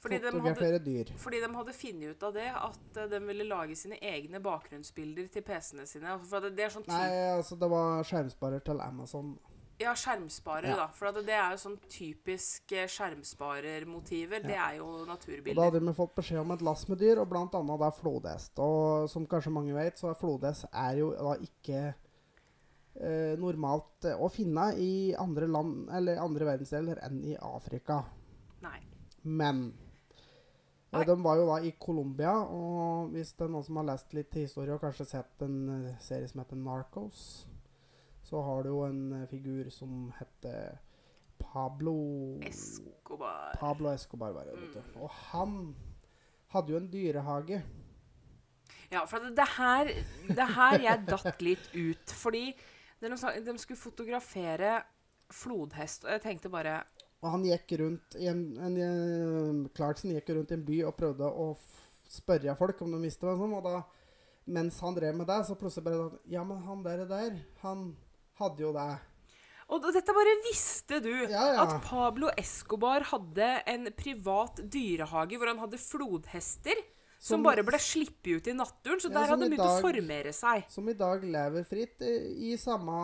[0.00, 3.76] fordi de, hadde, fordi de hadde funnet ut av det at eh, de ville lage
[3.76, 6.14] sine egne bakgrunnsbilder til PC-ene sine.
[6.24, 9.34] For det, det er sånn Nei, altså, det var skjermsparer til Amazon.
[9.80, 10.76] Ja, skjermsparer, Ja.
[10.76, 10.86] da.
[10.92, 14.40] For det er jo sånn typisk skjermsparermotiver.
[14.40, 14.42] skjermsparermotiver.
[14.48, 17.28] Det er jo Og da hadde vi fått beskjed om et lass med dyr, og
[17.28, 18.58] blant annet da flodhest.
[18.58, 21.94] Og som kanskje mange vet, så er flodhest er jo da ikke
[23.00, 28.02] eh, normalt eh, å finne i andre land, eller andre verdensdeler enn i Afrika.
[28.62, 28.78] Nei.
[29.24, 31.04] Men eh, Nei.
[31.08, 34.34] de var jo da i Colombia, og hvis det er noen som har lest litt
[34.34, 37.24] historie og kanskje sett en eh, serie som heter Narcos,
[38.22, 40.76] så har du jo en figur som heter
[41.40, 43.54] Pablo Escobar.
[43.58, 44.90] Pablo Escobar var det, vet Mm.
[44.92, 44.98] du.
[45.00, 45.54] Og han
[46.52, 47.62] hadde jo en dyrehage.
[48.90, 49.84] Ja, for det, er her
[50.28, 52.10] Det her jeg datt litt ut.
[52.12, 52.54] Fordi
[53.00, 53.10] de,
[53.46, 54.80] de skulle fotografere
[55.30, 56.80] flodhest, og jeg tenkte bare
[57.22, 61.28] Og han gikk rundt i en, en, Clarkson gikk rundt i en by og prøvde
[61.28, 61.52] å
[62.10, 63.76] spørre folk om de visste hva som Og da,
[64.50, 67.92] mens han drev med det, så plutselig bare sånn, Ja, men han der, der han
[68.40, 68.90] hadde jo det.
[69.70, 71.12] Og dette bare visste du!
[71.30, 71.62] Ja, ja.
[71.62, 76.80] At Pablo Escobar hadde en privat dyrehage hvor han hadde flodhester.
[77.20, 79.00] Som, bare ble sluppet ut i naturen.
[79.02, 80.62] Så Ja, der hadde de begynt å formere seg.
[80.72, 82.94] Som i dag lever fritt eh, i samme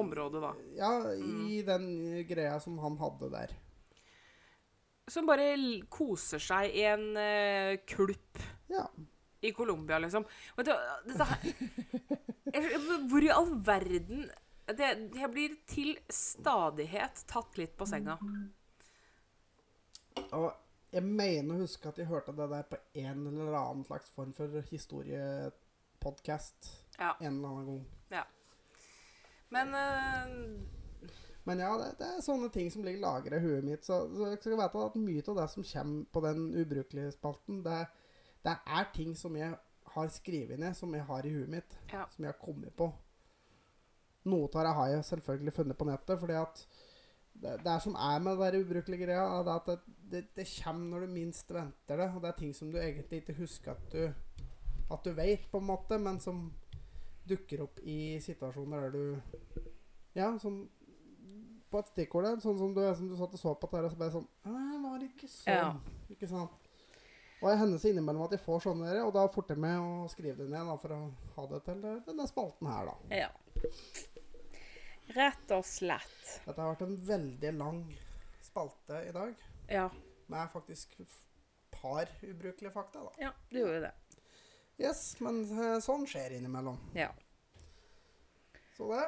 [0.00, 0.50] Område, da.
[0.74, 1.44] Ja, Mm.
[1.54, 1.86] i den
[2.26, 3.54] greia som han hadde der.
[5.08, 5.52] Som bare
[5.88, 8.88] koser seg i en uh, kulp Ja.
[9.40, 10.26] i Colombia, liksom.
[10.56, 10.74] Men det,
[11.06, 11.38] dette her
[12.52, 14.28] Jeg- Hvor i all verden
[14.66, 18.18] det, Jeg blir til stadighet tatt litt på senga.
[20.32, 20.52] Og
[20.92, 24.32] jeg mener å huske at jeg hørte det der på en eller annen slags form
[24.36, 26.58] for historiepodkast
[26.98, 27.16] Ja.
[27.20, 27.86] en eller annen gang.
[29.50, 30.28] Men uh...
[31.48, 33.84] Men ja, det, det er sånne ting som ligger lagra i huet mitt.
[33.86, 37.62] Så, så jeg skal vite at mye av det som kommer på den ubrukelige spalten,
[37.64, 37.78] det,
[38.44, 39.54] det er ting som jeg
[39.94, 41.78] har skrevet ned, som jeg har i huet mitt.
[41.88, 42.04] Ja.
[42.12, 42.90] Som jeg har kommet på.
[44.28, 46.56] Noe av det har jeg selvfølgelig funnet på nettet, fordi at
[47.42, 50.46] det, det er som er med der ubrukelige greia, er det at det, det, det
[50.54, 52.08] kommer når du minst venter det.
[52.14, 54.02] Og det er ting som du egentlig ikke husker at du,
[54.88, 56.48] at du vet, på en måte, men som
[57.28, 59.38] dukker opp i situasjoner der du
[60.16, 60.64] Ja, sånn
[61.68, 63.92] på et stikkord der, sånn som du, som du satt og så på der, og
[63.92, 65.52] så bare sånn «Nei, var det ikke sånn?
[65.52, 66.06] Ja.
[66.14, 66.68] Ikke sant?
[67.38, 70.08] Og jeg hender så innimellom at jeg får sånne, og da forter jeg med å
[70.10, 71.02] skrive det ned da, for å
[71.36, 73.18] ha det til denne spalten her, da.
[73.20, 73.28] Ja.
[75.16, 76.40] Rett og slett.
[76.44, 77.80] Dette har vært en veldig lang
[78.44, 79.34] spalte i dag,
[79.72, 79.86] Ja.
[80.28, 80.98] med faktisk
[81.70, 83.12] par ubrukelige fakta, da.
[83.18, 83.94] Ja, du gjorde det.
[84.78, 86.76] Yes, men eh, sånn skjer innimellom.
[86.94, 87.08] Ja.
[88.76, 89.06] Så det.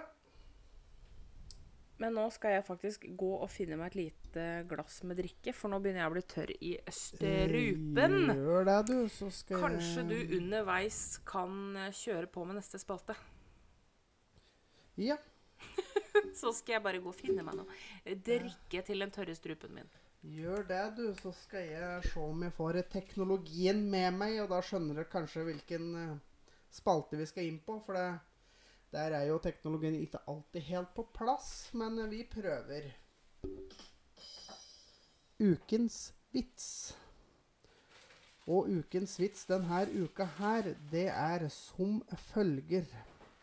[2.00, 5.68] Men nå skal jeg faktisk gå og finne meg et lite glass med drikke, for
[5.68, 8.14] nå begynner jeg å bli tørr i strupen.
[8.32, 13.14] Gjør det, du, så skal Kanskje du underveis kan eh, kjøre på med neste spalte.
[14.96, 15.18] Ja.
[16.40, 19.90] Så skal jeg bare gå og finne meg noe drikke til den tørre strupen min.
[20.20, 24.58] Gjør det, du, så skal jeg se om jeg får teknologien med meg, og da
[24.60, 26.18] skjønner dere kanskje hvilken eh,
[26.76, 28.10] spalte vi skal inn på, for det,
[28.92, 32.90] der er jo teknologien ikke alltid helt på plass, men vi prøver.
[35.40, 36.66] Ukens vits.
[38.50, 42.02] Og ukens vits denne uka her, det er som
[42.32, 42.84] følger.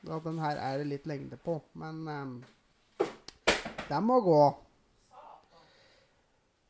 [0.02, 2.34] Ja, den her er det litt lengde på, men um,
[3.90, 4.42] den må gå.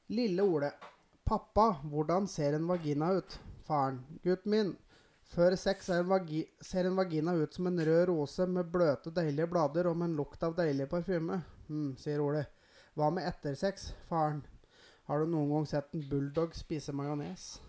[0.07, 0.71] Lille Ole.
[1.27, 3.39] Pappa, hvordan ser en vagina ut?
[3.67, 3.99] Faren.
[4.23, 4.75] Gutten min.
[5.27, 6.13] Før sex en
[6.63, 10.15] ser en vagina ut som en rød rose med bløte, deilige blader og med en
[10.15, 11.41] lukt av deilig parfyme.
[11.67, 12.45] Hm, sier Ole.
[12.95, 13.91] Hva med etter sex?
[14.07, 14.45] Faren.
[15.07, 17.59] Har du noen gang sett en bulldog spise majones?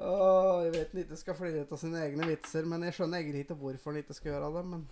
[0.00, 3.40] Åh, jeg vet han ikke skal flire av sine egne vitser, men jeg skjønner egentlig
[3.46, 4.64] ikke hvorfor han ikke skal gjøre det.
[4.70, 4.84] Men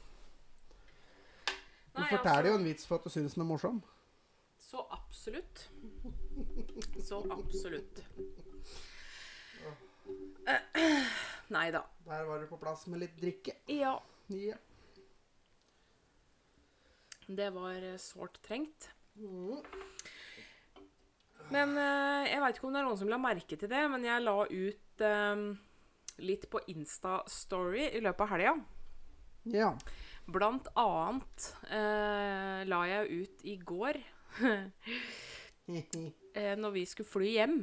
[1.46, 3.82] du Nei, forteller jo altså- en vits for at du syns den er morsom.
[4.58, 5.68] Så absolutt.
[7.06, 8.02] Så absolutt.
[11.50, 11.80] Nei da.
[12.06, 13.52] Der var du på plass med litt drikke.
[13.68, 13.98] Ja,
[14.28, 14.56] Ja.
[17.28, 18.90] det var eh, sårt trengt.
[19.16, 19.62] Mm.
[21.54, 24.04] Men eh, jeg veit ikke om det er noen som la merke til det, men
[24.06, 25.44] jeg la ut eh,
[26.26, 28.56] litt på Insta-story i løpet av helga.
[29.54, 29.70] ja.
[30.26, 33.98] Blant annet eh, la jeg ut i går
[35.70, 37.60] eh, når vi skulle fly hjem.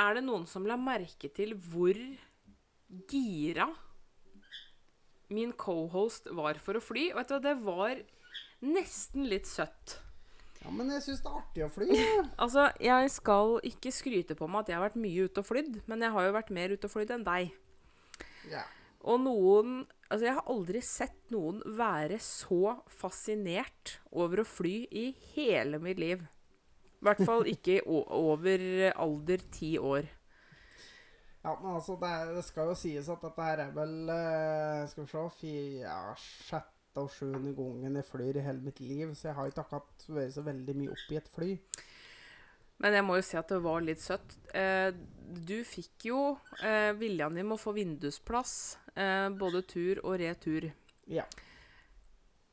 [0.00, 2.00] Er det noen som la merke til hvor
[3.10, 3.68] gira
[5.28, 7.10] min cohost var for å fly?
[7.12, 8.00] Og vet du, det var
[8.64, 9.98] nesten litt søtt.
[10.66, 11.88] Ja, men jeg syns det er artig å fly.
[11.94, 12.22] Ja.
[12.42, 15.78] Altså, jeg skal ikke skryte på meg at jeg har vært mye ute og flydd,
[15.86, 17.52] men jeg har jo vært mer ute og flydd enn deg.
[18.50, 18.64] Ja.
[19.06, 25.08] Og noen Altså, jeg har aldri sett noen være så fascinert over å fly i
[25.32, 26.20] hele mitt liv.
[26.22, 28.62] I hvert fall ikke over
[28.94, 30.06] alder ti år.
[31.42, 34.86] Ja, men altså, det, er, det skal jo sies at dette her er vel eh,
[34.90, 39.12] Skal vi se fi- ja, Sjette og sjuende gangen jeg flyr i hele mitt liv,
[39.14, 41.50] så jeg har ikke akkurat vært så veldig mye oppi et fly.
[42.84, 44.36] Men jeg må jo si at det var litt søtt.
[44.56, 44.90] Eh,
[45.26, 46.20] du fikk jo
[46.60, 50.68] eh, viljen din med å få vindusplass eh, både tur og retur.
[51.08, 51.24] Ja.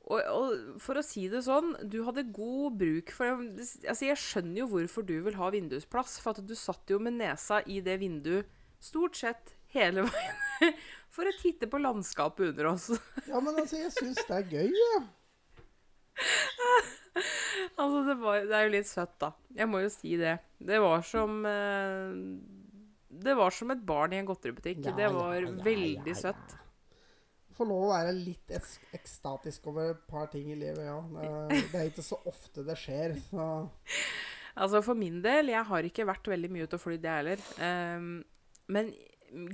[0.04, 4.64] Og, og for å si det sånn, du hadde god bruk for Altså, jeg skjønner
[4.64, 8.00] jo hvorfor du vil ha vindusplass, for at du satt jo med nesa i det
[8.04, 8.52] vinduet
[8.84, 10.74] stort sett hele veien
[11.14, 12.90] for å titte på landskapet under oss.
[13.30, 15.04] ja, men altså, jeg syns det er gøy, jeg.
[17.82, 19.32] altså, det, var, det er jo litt søtt, da.
[19.54, 20.38] Jeg må jo si det.
[20.64, 22.12] Det var som eh,
[23.24, 24.84] Det var som et barn i en godteributikk.
[24.88, 26.20] Ja, det var ja, veldig ja, ja.
[26.28, 26.60] søtt.
[27.54, 30.98] Få lov å være litt eks ekstatisk over et par ting i livet, ja.
[31.14, 33.50] Det, det er ikke så ofte det skjer, så
[34.54, 37.46] Altså For min del, jeg har ikke vært veldig mye ute og flydd, jeg heller.
[37.58, 38.10] Um,
[38.74, 38.92] men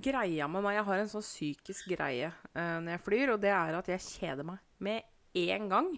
[0.04, 3.54] greia med meg Jeg har en sånn psykisk greie uh, når jeg flyr, og det
[3.54, 5.90] er at jeg kjeder meg med en gang.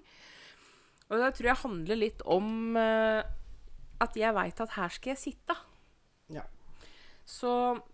[1.12, 3.22] Og det tror jeg handler litt om uh,
[4.02, 5.58] at jeg veit at her skal jeg sitte.
[6.32, 6.46] Ja.
[7.28, 7.52] Så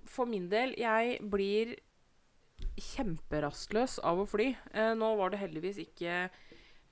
[0.08, 1.76] for min del, jeg blir
[2.78, 4.52] kjemperastløs av å fly.
[4.76, 6.28] Uh, nå var det heldigvis ikke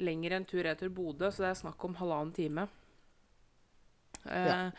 [0.04, 2.68] lenger enn tur-retur Bodø, så det er snakk om halvannen time.
[4.26, 4.72] Ja.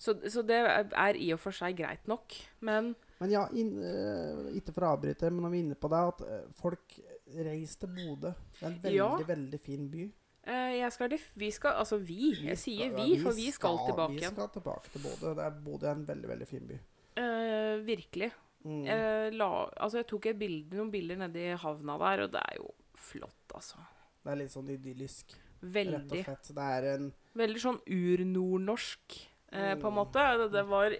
[0.00, 2.32] så, så det er i og for seg greit nok.
[2.64, 5.88] Men Men ja, in, uh, ikke for å avbryte, men når vi er inne på
[5.90, 6.98] det, at eh, folk
[7.34, 8.30] reiser til Bodø.
[8.54, 9.08] Det er en veldig, Ja.
[9.26, 10.04] veldig fin by.
[10.48, 12.30] eh, jeg skal, til- vi skal Altså vi.
[12.46, 15.34] Jeg sier skal- vi, for vi skal tilbake Vi skal tilbake til Bodø.
[15.34, 16.78] Det er Bodø er en veldig, veldig fin by.
[17.18, 18.30] Uh, virkelig.
[18.64, 18.84] Mm.
[18.86, 22.56] Jeg, la, altså, jeg tok bilde, noen bilder nede i havna der, og det er
[22.56, 23.76] jo flott, altså.
[24.24, 26.24] Det er litt sånn idyllisk, rett og Veldig.
[26.24, 26.54] slett.
[26.54, 29.80] Det er en Veldig sånn ur-nordnorsk, mm.
[29.80, 29.94] på en Mm.
[29.94, 30.38] måte.
[30.38, 30.90] Det, det var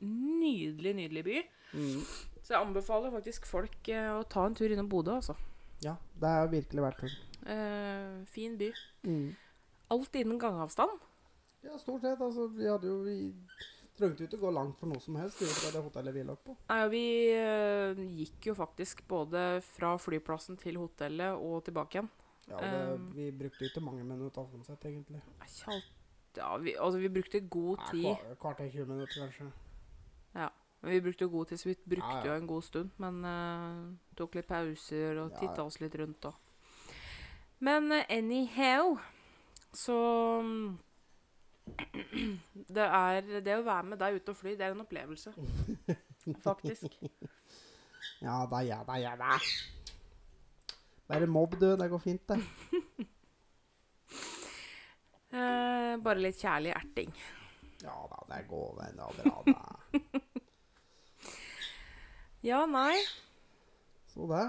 [0.00, 1.38] nydelig, nydelig by.
[1.74, 2.00] mm,
[2.42, 5.36] Så jeg anbefaler faktisk folk eh, å ta en tur innom Bodø, altså.
[5.84, 7.12] Ja, det er virkelig verdt det.
[7.46, 8.72] Eh, fin by.
[9.04, 9.36] Mm.
[9.90, 10.98] Alt innen gangavstand.
[11.64, 12.20] Ja, stort sett.
[12.20, 13.34] Altså, vi hadde jo Vi
[14.00, 16.36] trengte jo ikke gå langt for noe som helst ut fra det hotellet vi lå
[16.40, 16.54] på.
[16.70, 17.02] Nei, og vi
[17.36, 22.08] eh, gikk jo faktisk både fra flyplassen til hotellet og tilbake igjen.
[22.48, 23.12] Ja, det, Um.
[23.14, 25.20] Vi brukte jo ikke mange minutter sånn sett, egentlig.
[25.20, 25.96] Det er ikke alt-
[26.36, 28.04] Ja, vi, altså, vi brukte god tid.
[28.04, 29.52] kvar- Kvarter 20 minutter, kanskje.
[30.80, 32.26] Men vi brukte jo god tid, så vi brukte Ja, ja.
[32.30, 32.90] jo en god stund.
[32.96, 35.64] Men uh, tok litt pauser og Ja, titta ja.
[35.66, 36.38] oss litt rundt òg.
[37.60, 38.94] Men uh, anyhow,
[39.76, 39.96] så
[42.76, 45.34] det, er, det å være med deg ute og fly, det er en opplevelse.
[46.48, 46.96] Faktisk.
[48.24, 49.36] Ja da, ja da, ja da.
[51.10, 51.74] Bare mobb, du.
[51.76, 52.40] Det går fint, det.
[55.30, 57.12] Eh, bare litt kjærlig erting.
[57.84, 59.76] Ja da, det går vel da bra, da.
[62.40, 62.96] Ja, nei.
[64.08, 64.44] Så det.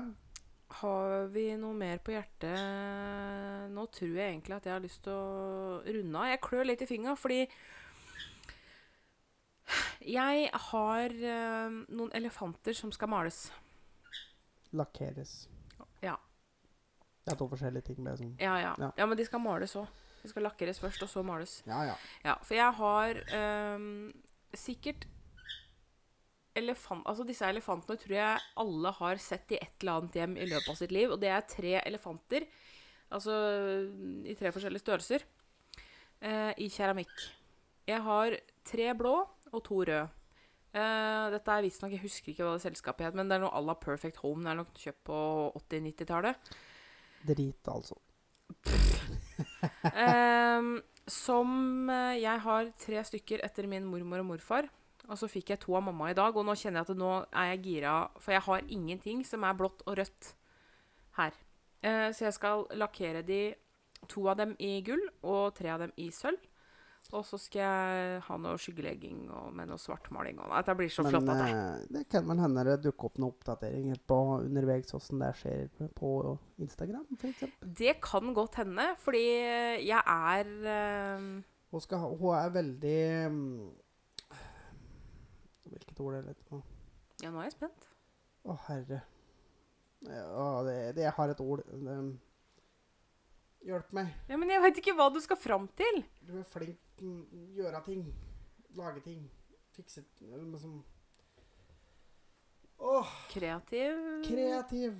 [0.79, 2.55] Har vi noe mer på hjertet?
[3.75, 6.29] Nå tror jeg egentlig at jeg har lyst til å runde av.
[6.31, 7.41] Jeg klør litt i fingra, fordi
[10.07, 13.43] jeg har øh, noen elefanter som skal males.
[14.71, 15.35] Lakkeres.
[16.01, 16.15] Ja.
[17.21, 17.99] Det er to forskjellige ting.
[18.03, 18.35] Med, sånn.
[18.39, 18.71] Ja, ja.
[18.79, 18.93] Ja.
[19.03, 19.91] Ja, men de skal males òg.
[20.23, 21.59] De skal lakkeres først, og så males.
[21.67, 21.99] Ja, ja.
[22.23, 23.85] Ja, for jeg har øh,
[24.55, 25.11] sikkert
[26.57, 27.03] elefant...
[27.09, 30.71] Altså disse elefantene tror jeg alle har sett i et eller annet hjem i løpet
[30.73, 31.11] av sitt liv.
[31.13, 32.47] Og det er tre elefanter,
[33.11, 33.35] altså
[34.27, 35.27] i tre forskjellige størrelser,
[36.21, 37.13] eh, i keramikk.
[37.89, 38.37] Jeg har
[38.67, 39.15] tre blå
[39.51, 40.03] og to røde.
[40.71, 43.51] Eh, dette er visstnok Jeg husker ikke hva det selskapet het, men det er noe
[43.51, 44.45] à la Perfect Home.
[44.45, 45.17] Det er nok kjøpt på
[45.59, 46.53] 80-90-tallet.
[47.27, 47.99] Drit, altså.
[49.81, 50.75] Ehm,
[51.09, 54.69] som eh, jeg har tre stykker etter min mormor og morfar.
[55.09, 57.11] Og så fikk jeg to av mamma i dag, og nå kjenner jeg at nå
[57.33, 57.95] er jeg gira.
[58.21, 60.33] For jeg har ingenting som er blått og rødt
[61.17, 61.33] her.
[61.83, 63.41] Eh, så jeg skal lakkere de
[64.07, 66.39] to av dem i gull og tre av dem i sølv.
[67.17, 70.37] Og så skal jeg ha noe skyggelegging og med noe svartmaling.
[70.39, 73.17] Og dette blir så flott at det eh, det kan vel hende det dukker opp
[73.19, 75.65] noen oppdateringer på underveis åssen det skjer
[75.97, 77.03] på- Instagram?
[77.09, 77.73] Instagram, eksempel.
[77.81, 79.25] Det kan godt hende, fordi
[79.89, 81.25] jeg er eh,
[81.73, 83.01] Hun, skal ha- hun er veldig
[83.33, 83.71] mm,
[85.71, 86.61] Hvilket ord er det etterpå?
[87.23, 87.87] Ja, nå er jeg spent.
[88.49, 89.01] Å, herre.
[90.01, 91.61] Ja, det, det jeg har et ord.
[91.69, 91.97] Det,
[93.69, 94.09] hjelp meg.
[94.31, 96.01] Ja, Men jeg veit ikke hva du skal fram til.
[96.25, 98.07] Du er flink til å gjøre ting.
[98.79, 99.27] Lage ting.
[99.75, 100.79] Fikse eller liksom
[102.81, 103.99] Åh, Kreativ.
[104.25, 104.95] kreativ.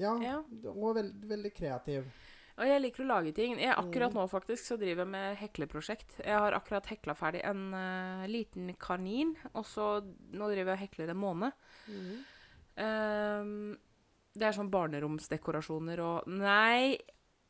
[0.00, 0.38] Ja, Ja.
[0.48, 2.06] hun er veld, veldig kreativ.
[2.54, 3.56] Og jeg liker å lage ting.
[3.58, 4.20] Jeg, akkurat Mm.
[4.20, 6.20] nå faktisk så driver jeg med hekleprosjekt.
[6.22, 10.84] Jeg har akkurat hekla ferdig en uh, liten kanin, og så nå driver jeg og
[10.84, 11.50] hekler en måne.
[12.76, 13.74] Um,
[14.34, 16.96] det er sånn barneromsdekorasjoner og Nei,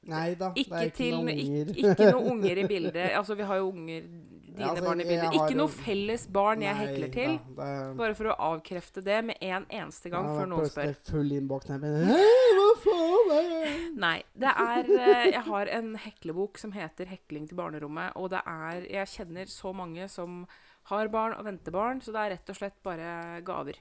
[0.04, 3.14] Nei da, det ikke, er ikke til noen ikke, ikke noen unger i bildet.
[3.16, 4.08] Altså, vi har jo unger
[4.54, 5.32] Dine altså, bildet.
[5.34, 7.32] Ikke noe felles barn jeg hekler til.
[7.56, 10.94] da, det- Bare for å avkrefte det med en eneste gang Ja, før noen spør.
[11.10, 11.66] Full innboks.
[11.66, 13.32] hva faen?
[13.34, 14.22] er-" Nei.
[14.36, 18.86] Det er eh, Jeg har en heklebok som heter 'Hekling til barnerommet', og det er
[18.90, 20.46] Jeg kjenner så mange som
[20.84, 23.74] har barn og venter barn, så det er rett og slett bare gaver.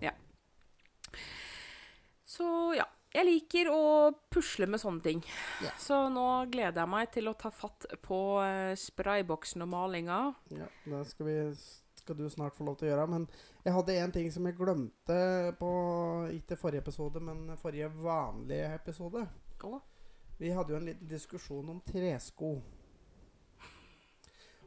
[0.00, 0.10] Ja.
[2.24, 2.84] Så ja.
[3.16, 3.82] Jeg liker å
[4.32, 5.22] pusle med sånne ting.
[5.64, 5.72] Ja.
[5.80, 10.18] Så nå gleder jeg meg til å ta fatt på eh, sprayboksen og malinga.
[10.52, 11.36] Ja, det skal, vi,
[12.02, 13.06] skal du snart få lov til å gjøre.
[13.14, 13.24] Men
[13.64, 15.18] jeg hadde en ting som jeg glemte
[15.56, 15.70] på
[16.36, 19.24] Ikke forrige episode, men forrige vanlige episode.
[19.64, 19.78] Å.
[20.36, 22.58] Vi hadde jo en liten diskusjon om tresko.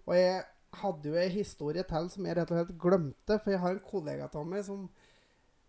[0.09, 0.41] Og jeg
[0.81, 3.37] hadde jo en historie til som jeg rett og slett glemte.
[3.37, 4.87] For jeg har en kollega av meg som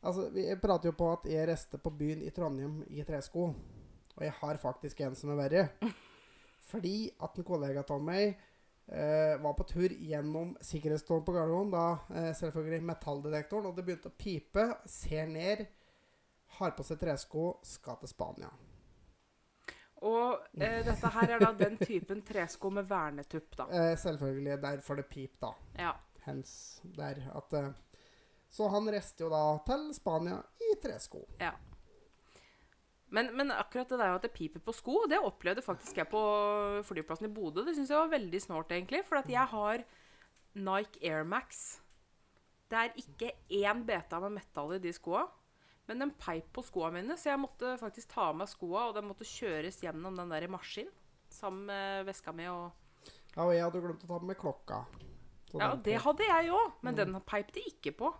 [0.02, 3.50] Altså, Vi prater jo på at jeg reiste på byen i Trondheim i tresko.
[4.16, 5.66] Og jeg har faktisk en som er verre.
[6.70, 8.32] Fordi at en kollega av meg
[8.86, 11.72] eh, var på tur gjennom sikkerhetstårnet på Gardermoen.
[11.74, 11.84] Da
[12.14, 14.66] eh, selvfølgelig metalldetektoren, og det begynte å pipe.
[14.88, 15.64] Ser ned,
[16.58, 18.50] har på seg tresko, skal til Spania.
[20.06, 23.66] Og eh, dette her er da den typen tresko med vernetupp, da.
[23.68, 25.52] Eh, selvfølgelig derfor det pip, da.
[25.76, 25.92] Ja.
[26.24, 26.52] Hens
[26.96, 27.72] der at eh,
[28.50, 31.22] Så han reiste jo da til Spania i tresko.
[33.10, 36.20] Men, men akkurat det der at det piper på sko, det opplevde faktisk jeg på
[36.86, 37.64] flyplassen i Bodø.
[37.66, 39.02] Det syns jeg var veldig snålt, egentlig.
[39.06, 39.82] For at jeg har
[40.54, 41.80] Nike Air Max.
[42.70, 45.24] Det er ikke én beta med metall i de skoa.
[45.90, 48.94] Men den peip på skoa mine, så jeg måtte faktisk ta av meg skoa, og
[48.94, 50.94] den måtte kjøres gjennom den der maskinen
[51.30, 52.46] sammen med veska mi.
[52.46, 52.70] Og,
[53.34, 54.84] Ja, og jeg hadde glemt å ta med klokka.
[55.58, 58.10] Ja, det hadde jeg òg, men den peip de ikke på.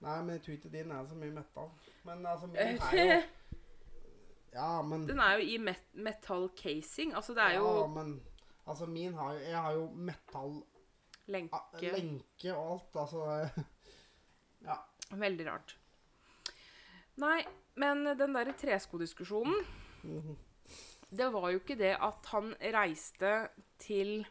[0.00, 1.68] Nei, men jeg tror ikke din er så mye metal.
[2.04, 3.22] Men altså, min er jo
[4.54, 7.14] Ja, men Den er jo i met metal casing.
[7.14, 8.20] Altså, det er Ja, jo men
[8.66, 10.62] Altså, min har jo Jeg har jo metal
[11.26, 11.56] lenke.
[11.82, 13.48] lenke og alt, altså.
[14.68, 14.76] Ja.
[15.10, 15.76] Veldig rart.
[17.20, 17.42] Nei,
[17.76, 19.64] men den derre treskodiskusjonen
[20.04, 20.36] Mhm.
[21.14, 23.48] Det var jo ikke det at han reiste
[23.78, 24.26] til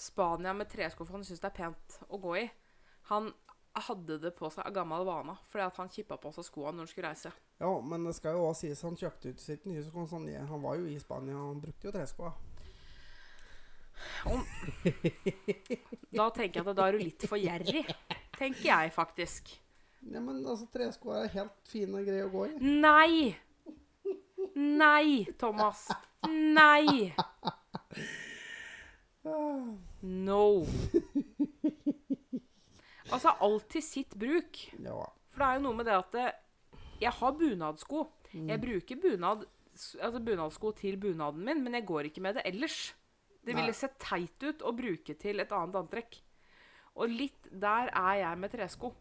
[0.00, 2.44] Spania med tresko for han syns det er pent å gå i.
[3.10, 3.32] Han
[3.72, 6.84] hadde det på seg av gammel vane fordi at han kippa på seg skoene når
[6.84, 7.32] han skulle reise.
[7.62, 10.06] Ja, men det skal jo også sies han kjøpte ut sitt nye sko.
[10.10, 12.32] Sånn, han var jo i Spania, han brukte jo tresko.
[16.12, 17.84] Da tenker jeg at da er du litt for gjerrig.
[18.34, 19.52] Tenker jeg faktisk.
[20.10, 22.56] Ja, men altså, tresko er helt fine og greie å gå i.
[22.82, 23.36] Nei!
[24.58, 25.86] Nei, Thomas.
[26.28, 27.12] Nei!
[30.02, 30.64] No.
[33.12, 34.58] Altså, alt til sitt bruk.
[34.80, 35.04] Ja.
[35.32, 36.26] For det er jo noe med det at det,
[37.02, 38.06] jeg har bunadsko.
[38.32, 39.44] Jeg bruker bunad,
[40.00, 42.94] altså bunadsko til bunaden min, men jeg går ikke med det ellers.
[43.42, 46.20] Det ville sett teit ut å bruke til et annet antrekk.
[46.94, 48.92] Og litt der er jeg med tresko.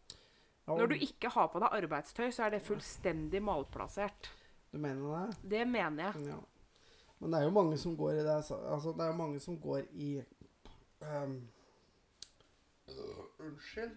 [0.71, 4.31] Når du ikke har på deg arbeidstøy, så er det fullstendig malplassert.
[4.71, 5.37] Du mener det?
[5.51, 6.27] Det mener jeg.
[6.31, 6.39] Ja.
[7.21, 9.59] Men det er jo mange som går i det Altså, det er jo mange som
[9.61, 10.23] går i
[11.05, 11.35] um,
[13.39, 13.91] Unnskyld.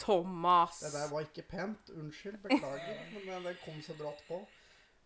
[0.00, 0.80] Thomas.
[0.80, 1.90] Det der var ikke pent.
[1.94, 2.38] Unnskyld.
[2.42, 2.96] Beklager.
[3.14, 4.40] men det, det kom så brått på.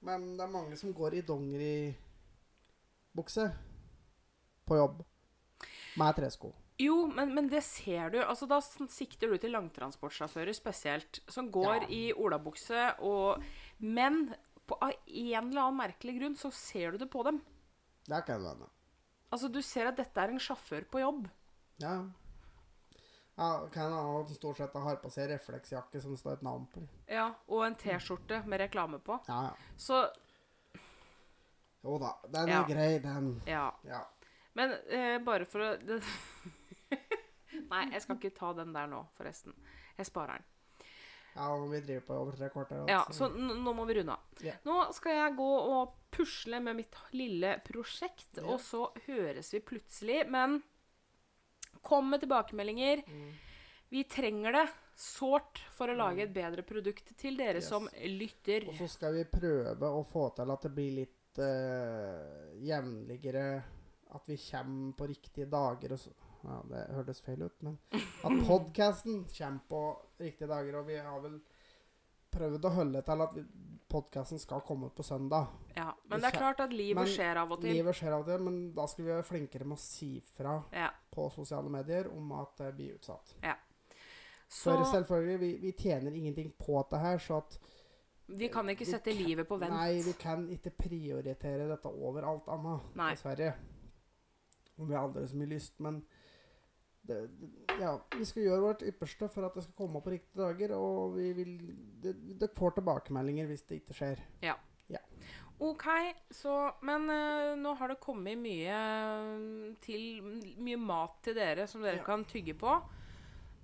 [0.05, 1.97] Men det er mange som går i dongeribukse
[4.65, 5.03] på jobb
[6.01, 6.53] med tresko.
[6.81, 8.19] Jo, men, men det ser du.
[8.23, 8.59] Altså, da
[8.91, 11.89] sikter du til langtransportsjåfører spesielt, som går Ja.
[11.89, 13.43] i olabukse og
[13.79, 14.35] Men
[14.67, 17.41] på, av en eller annen merkelig grunn så ser du det på dem.
[18.07, 18.69] Det kan hende.
[19.31, 21.25] Altså, du ser at dette er en sjåfør på jobb.
[21.83, 21.95] Ja.
[23.37, 26.85] ja kan hende han stort sett har på seg refleksjakke som står et navn på.
[27.11, 29.19] Ja, Og en T-skjorte med reklame på.
[29.29, 29.55] Ja, ja.
[29.77, 30.05] Så
[31.85, 32.15] Jo da.
[32.33, 32.65] Den er Ja.
[32.69, 33.43] grei, den.
[33.47, 33.67] ja.
[33.85, 34.05] Ja.
[34.55, 35.75] Men eh, bare for å
[37.71, 39.55] Nei, jeg skal ikke ta den der nå, forresten.
[39.99, 40.45] Jeg sparer den.
[41.35, 42.85] Ja, og vi driver på over tre kvarter.
[42.89, 43.27] Ja, altså.
[43.27, 44.43] Så nå må vi runde av.
[44.45, 44.61] Yeah.
[44.67, 48.47] Nå skal jeg gå og pusle med mitt lille prosjekt, yeah.
[48.53, 50.21] og så høres vi plutselig.
[50.31, 50.61] Men
[51.85, 53.03] kom med tilbakemeldinger.
[53.09, 53.33] Mm.
[53.95, 54.65] Vi trenger det
[54.95, 57.69] sårt for å lage et bedre produkt til dere Yes.
[57.69, 58.69] som lytter.
[58.71, 63.47] Og så skal vi prøve å få til at det blir litt uh, jevnligere
[64.15, 66.13] At vi kommer på riktige dager og så
[66.45, 69.83] Ja, det hørtes feil ut, men at podkasten kommer på
[70.21, 70.77] riktige dager.
[70.81, 71.39] Og vi har vel
[72.35, 73.37] prøvd å holde til at
[73.89, 75.47] podkasten skal komme ut på søndag.
[75.77, 77.73] Ja, Men det er klart at livet Men skjer av og til.
[77.79, 80.57] Livet skjer av og til, men da skal vi være flinkere med å si fra
[80.75, 80.91] Ja.
[81.15, 83.35] på sosiale medier om at det blir utsatt.
[84.49, 87.59] Så For selvfølgelig, vi, vi tjener ingenting på dette her, så at
[88.29, 89.73] vi kan ikke sette kan- livet på vent.
[89.73, 93.11] Nei, vi kan ikke prioritere dette over alt annet, Nei.
[93.15, 93.55] dessverre.
[94.79, 96.05] Om vi har aldri så mye lyst, men
[97.07, 97.49] det, det,
[97.81, 101.17] ja, vi skal gjøre vårt ypperste for at det skal komme på riktige dager, og
[101.19, 101.57] vi vil
[102.05, 104.23] Dere får tilbakemeldinger hvis det ikke skjer.
[105.61, 105.85] OK,
[106.31, 110.23] så Men uh, nå har det kommet mye eh, til
[110.59, 112.05] Mye mat til dere som dere Ja.
[112.07, 112.75] kan tygge på.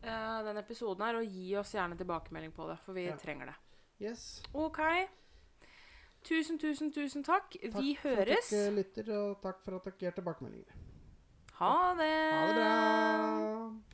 [0.00, 3.16] Uh, den episoden her, og gi oss gjerne tilbakemelding på det, for vi Ja.
[3.16, 3.56] trenger det.
[4.00, 4.42] Yes.
[4.54, 4.78] OK.
[6.24, 7.56] Tusen, tusen, tusen takk.
[7.60, 8.48] Vi høres.
[8.48, 10.79] Takk for at dere lytter, og takk for at dere gir tilbakemeldinger.
[11.60, 12.30] Ha det.
[12.32, 13.89] Ha det bra.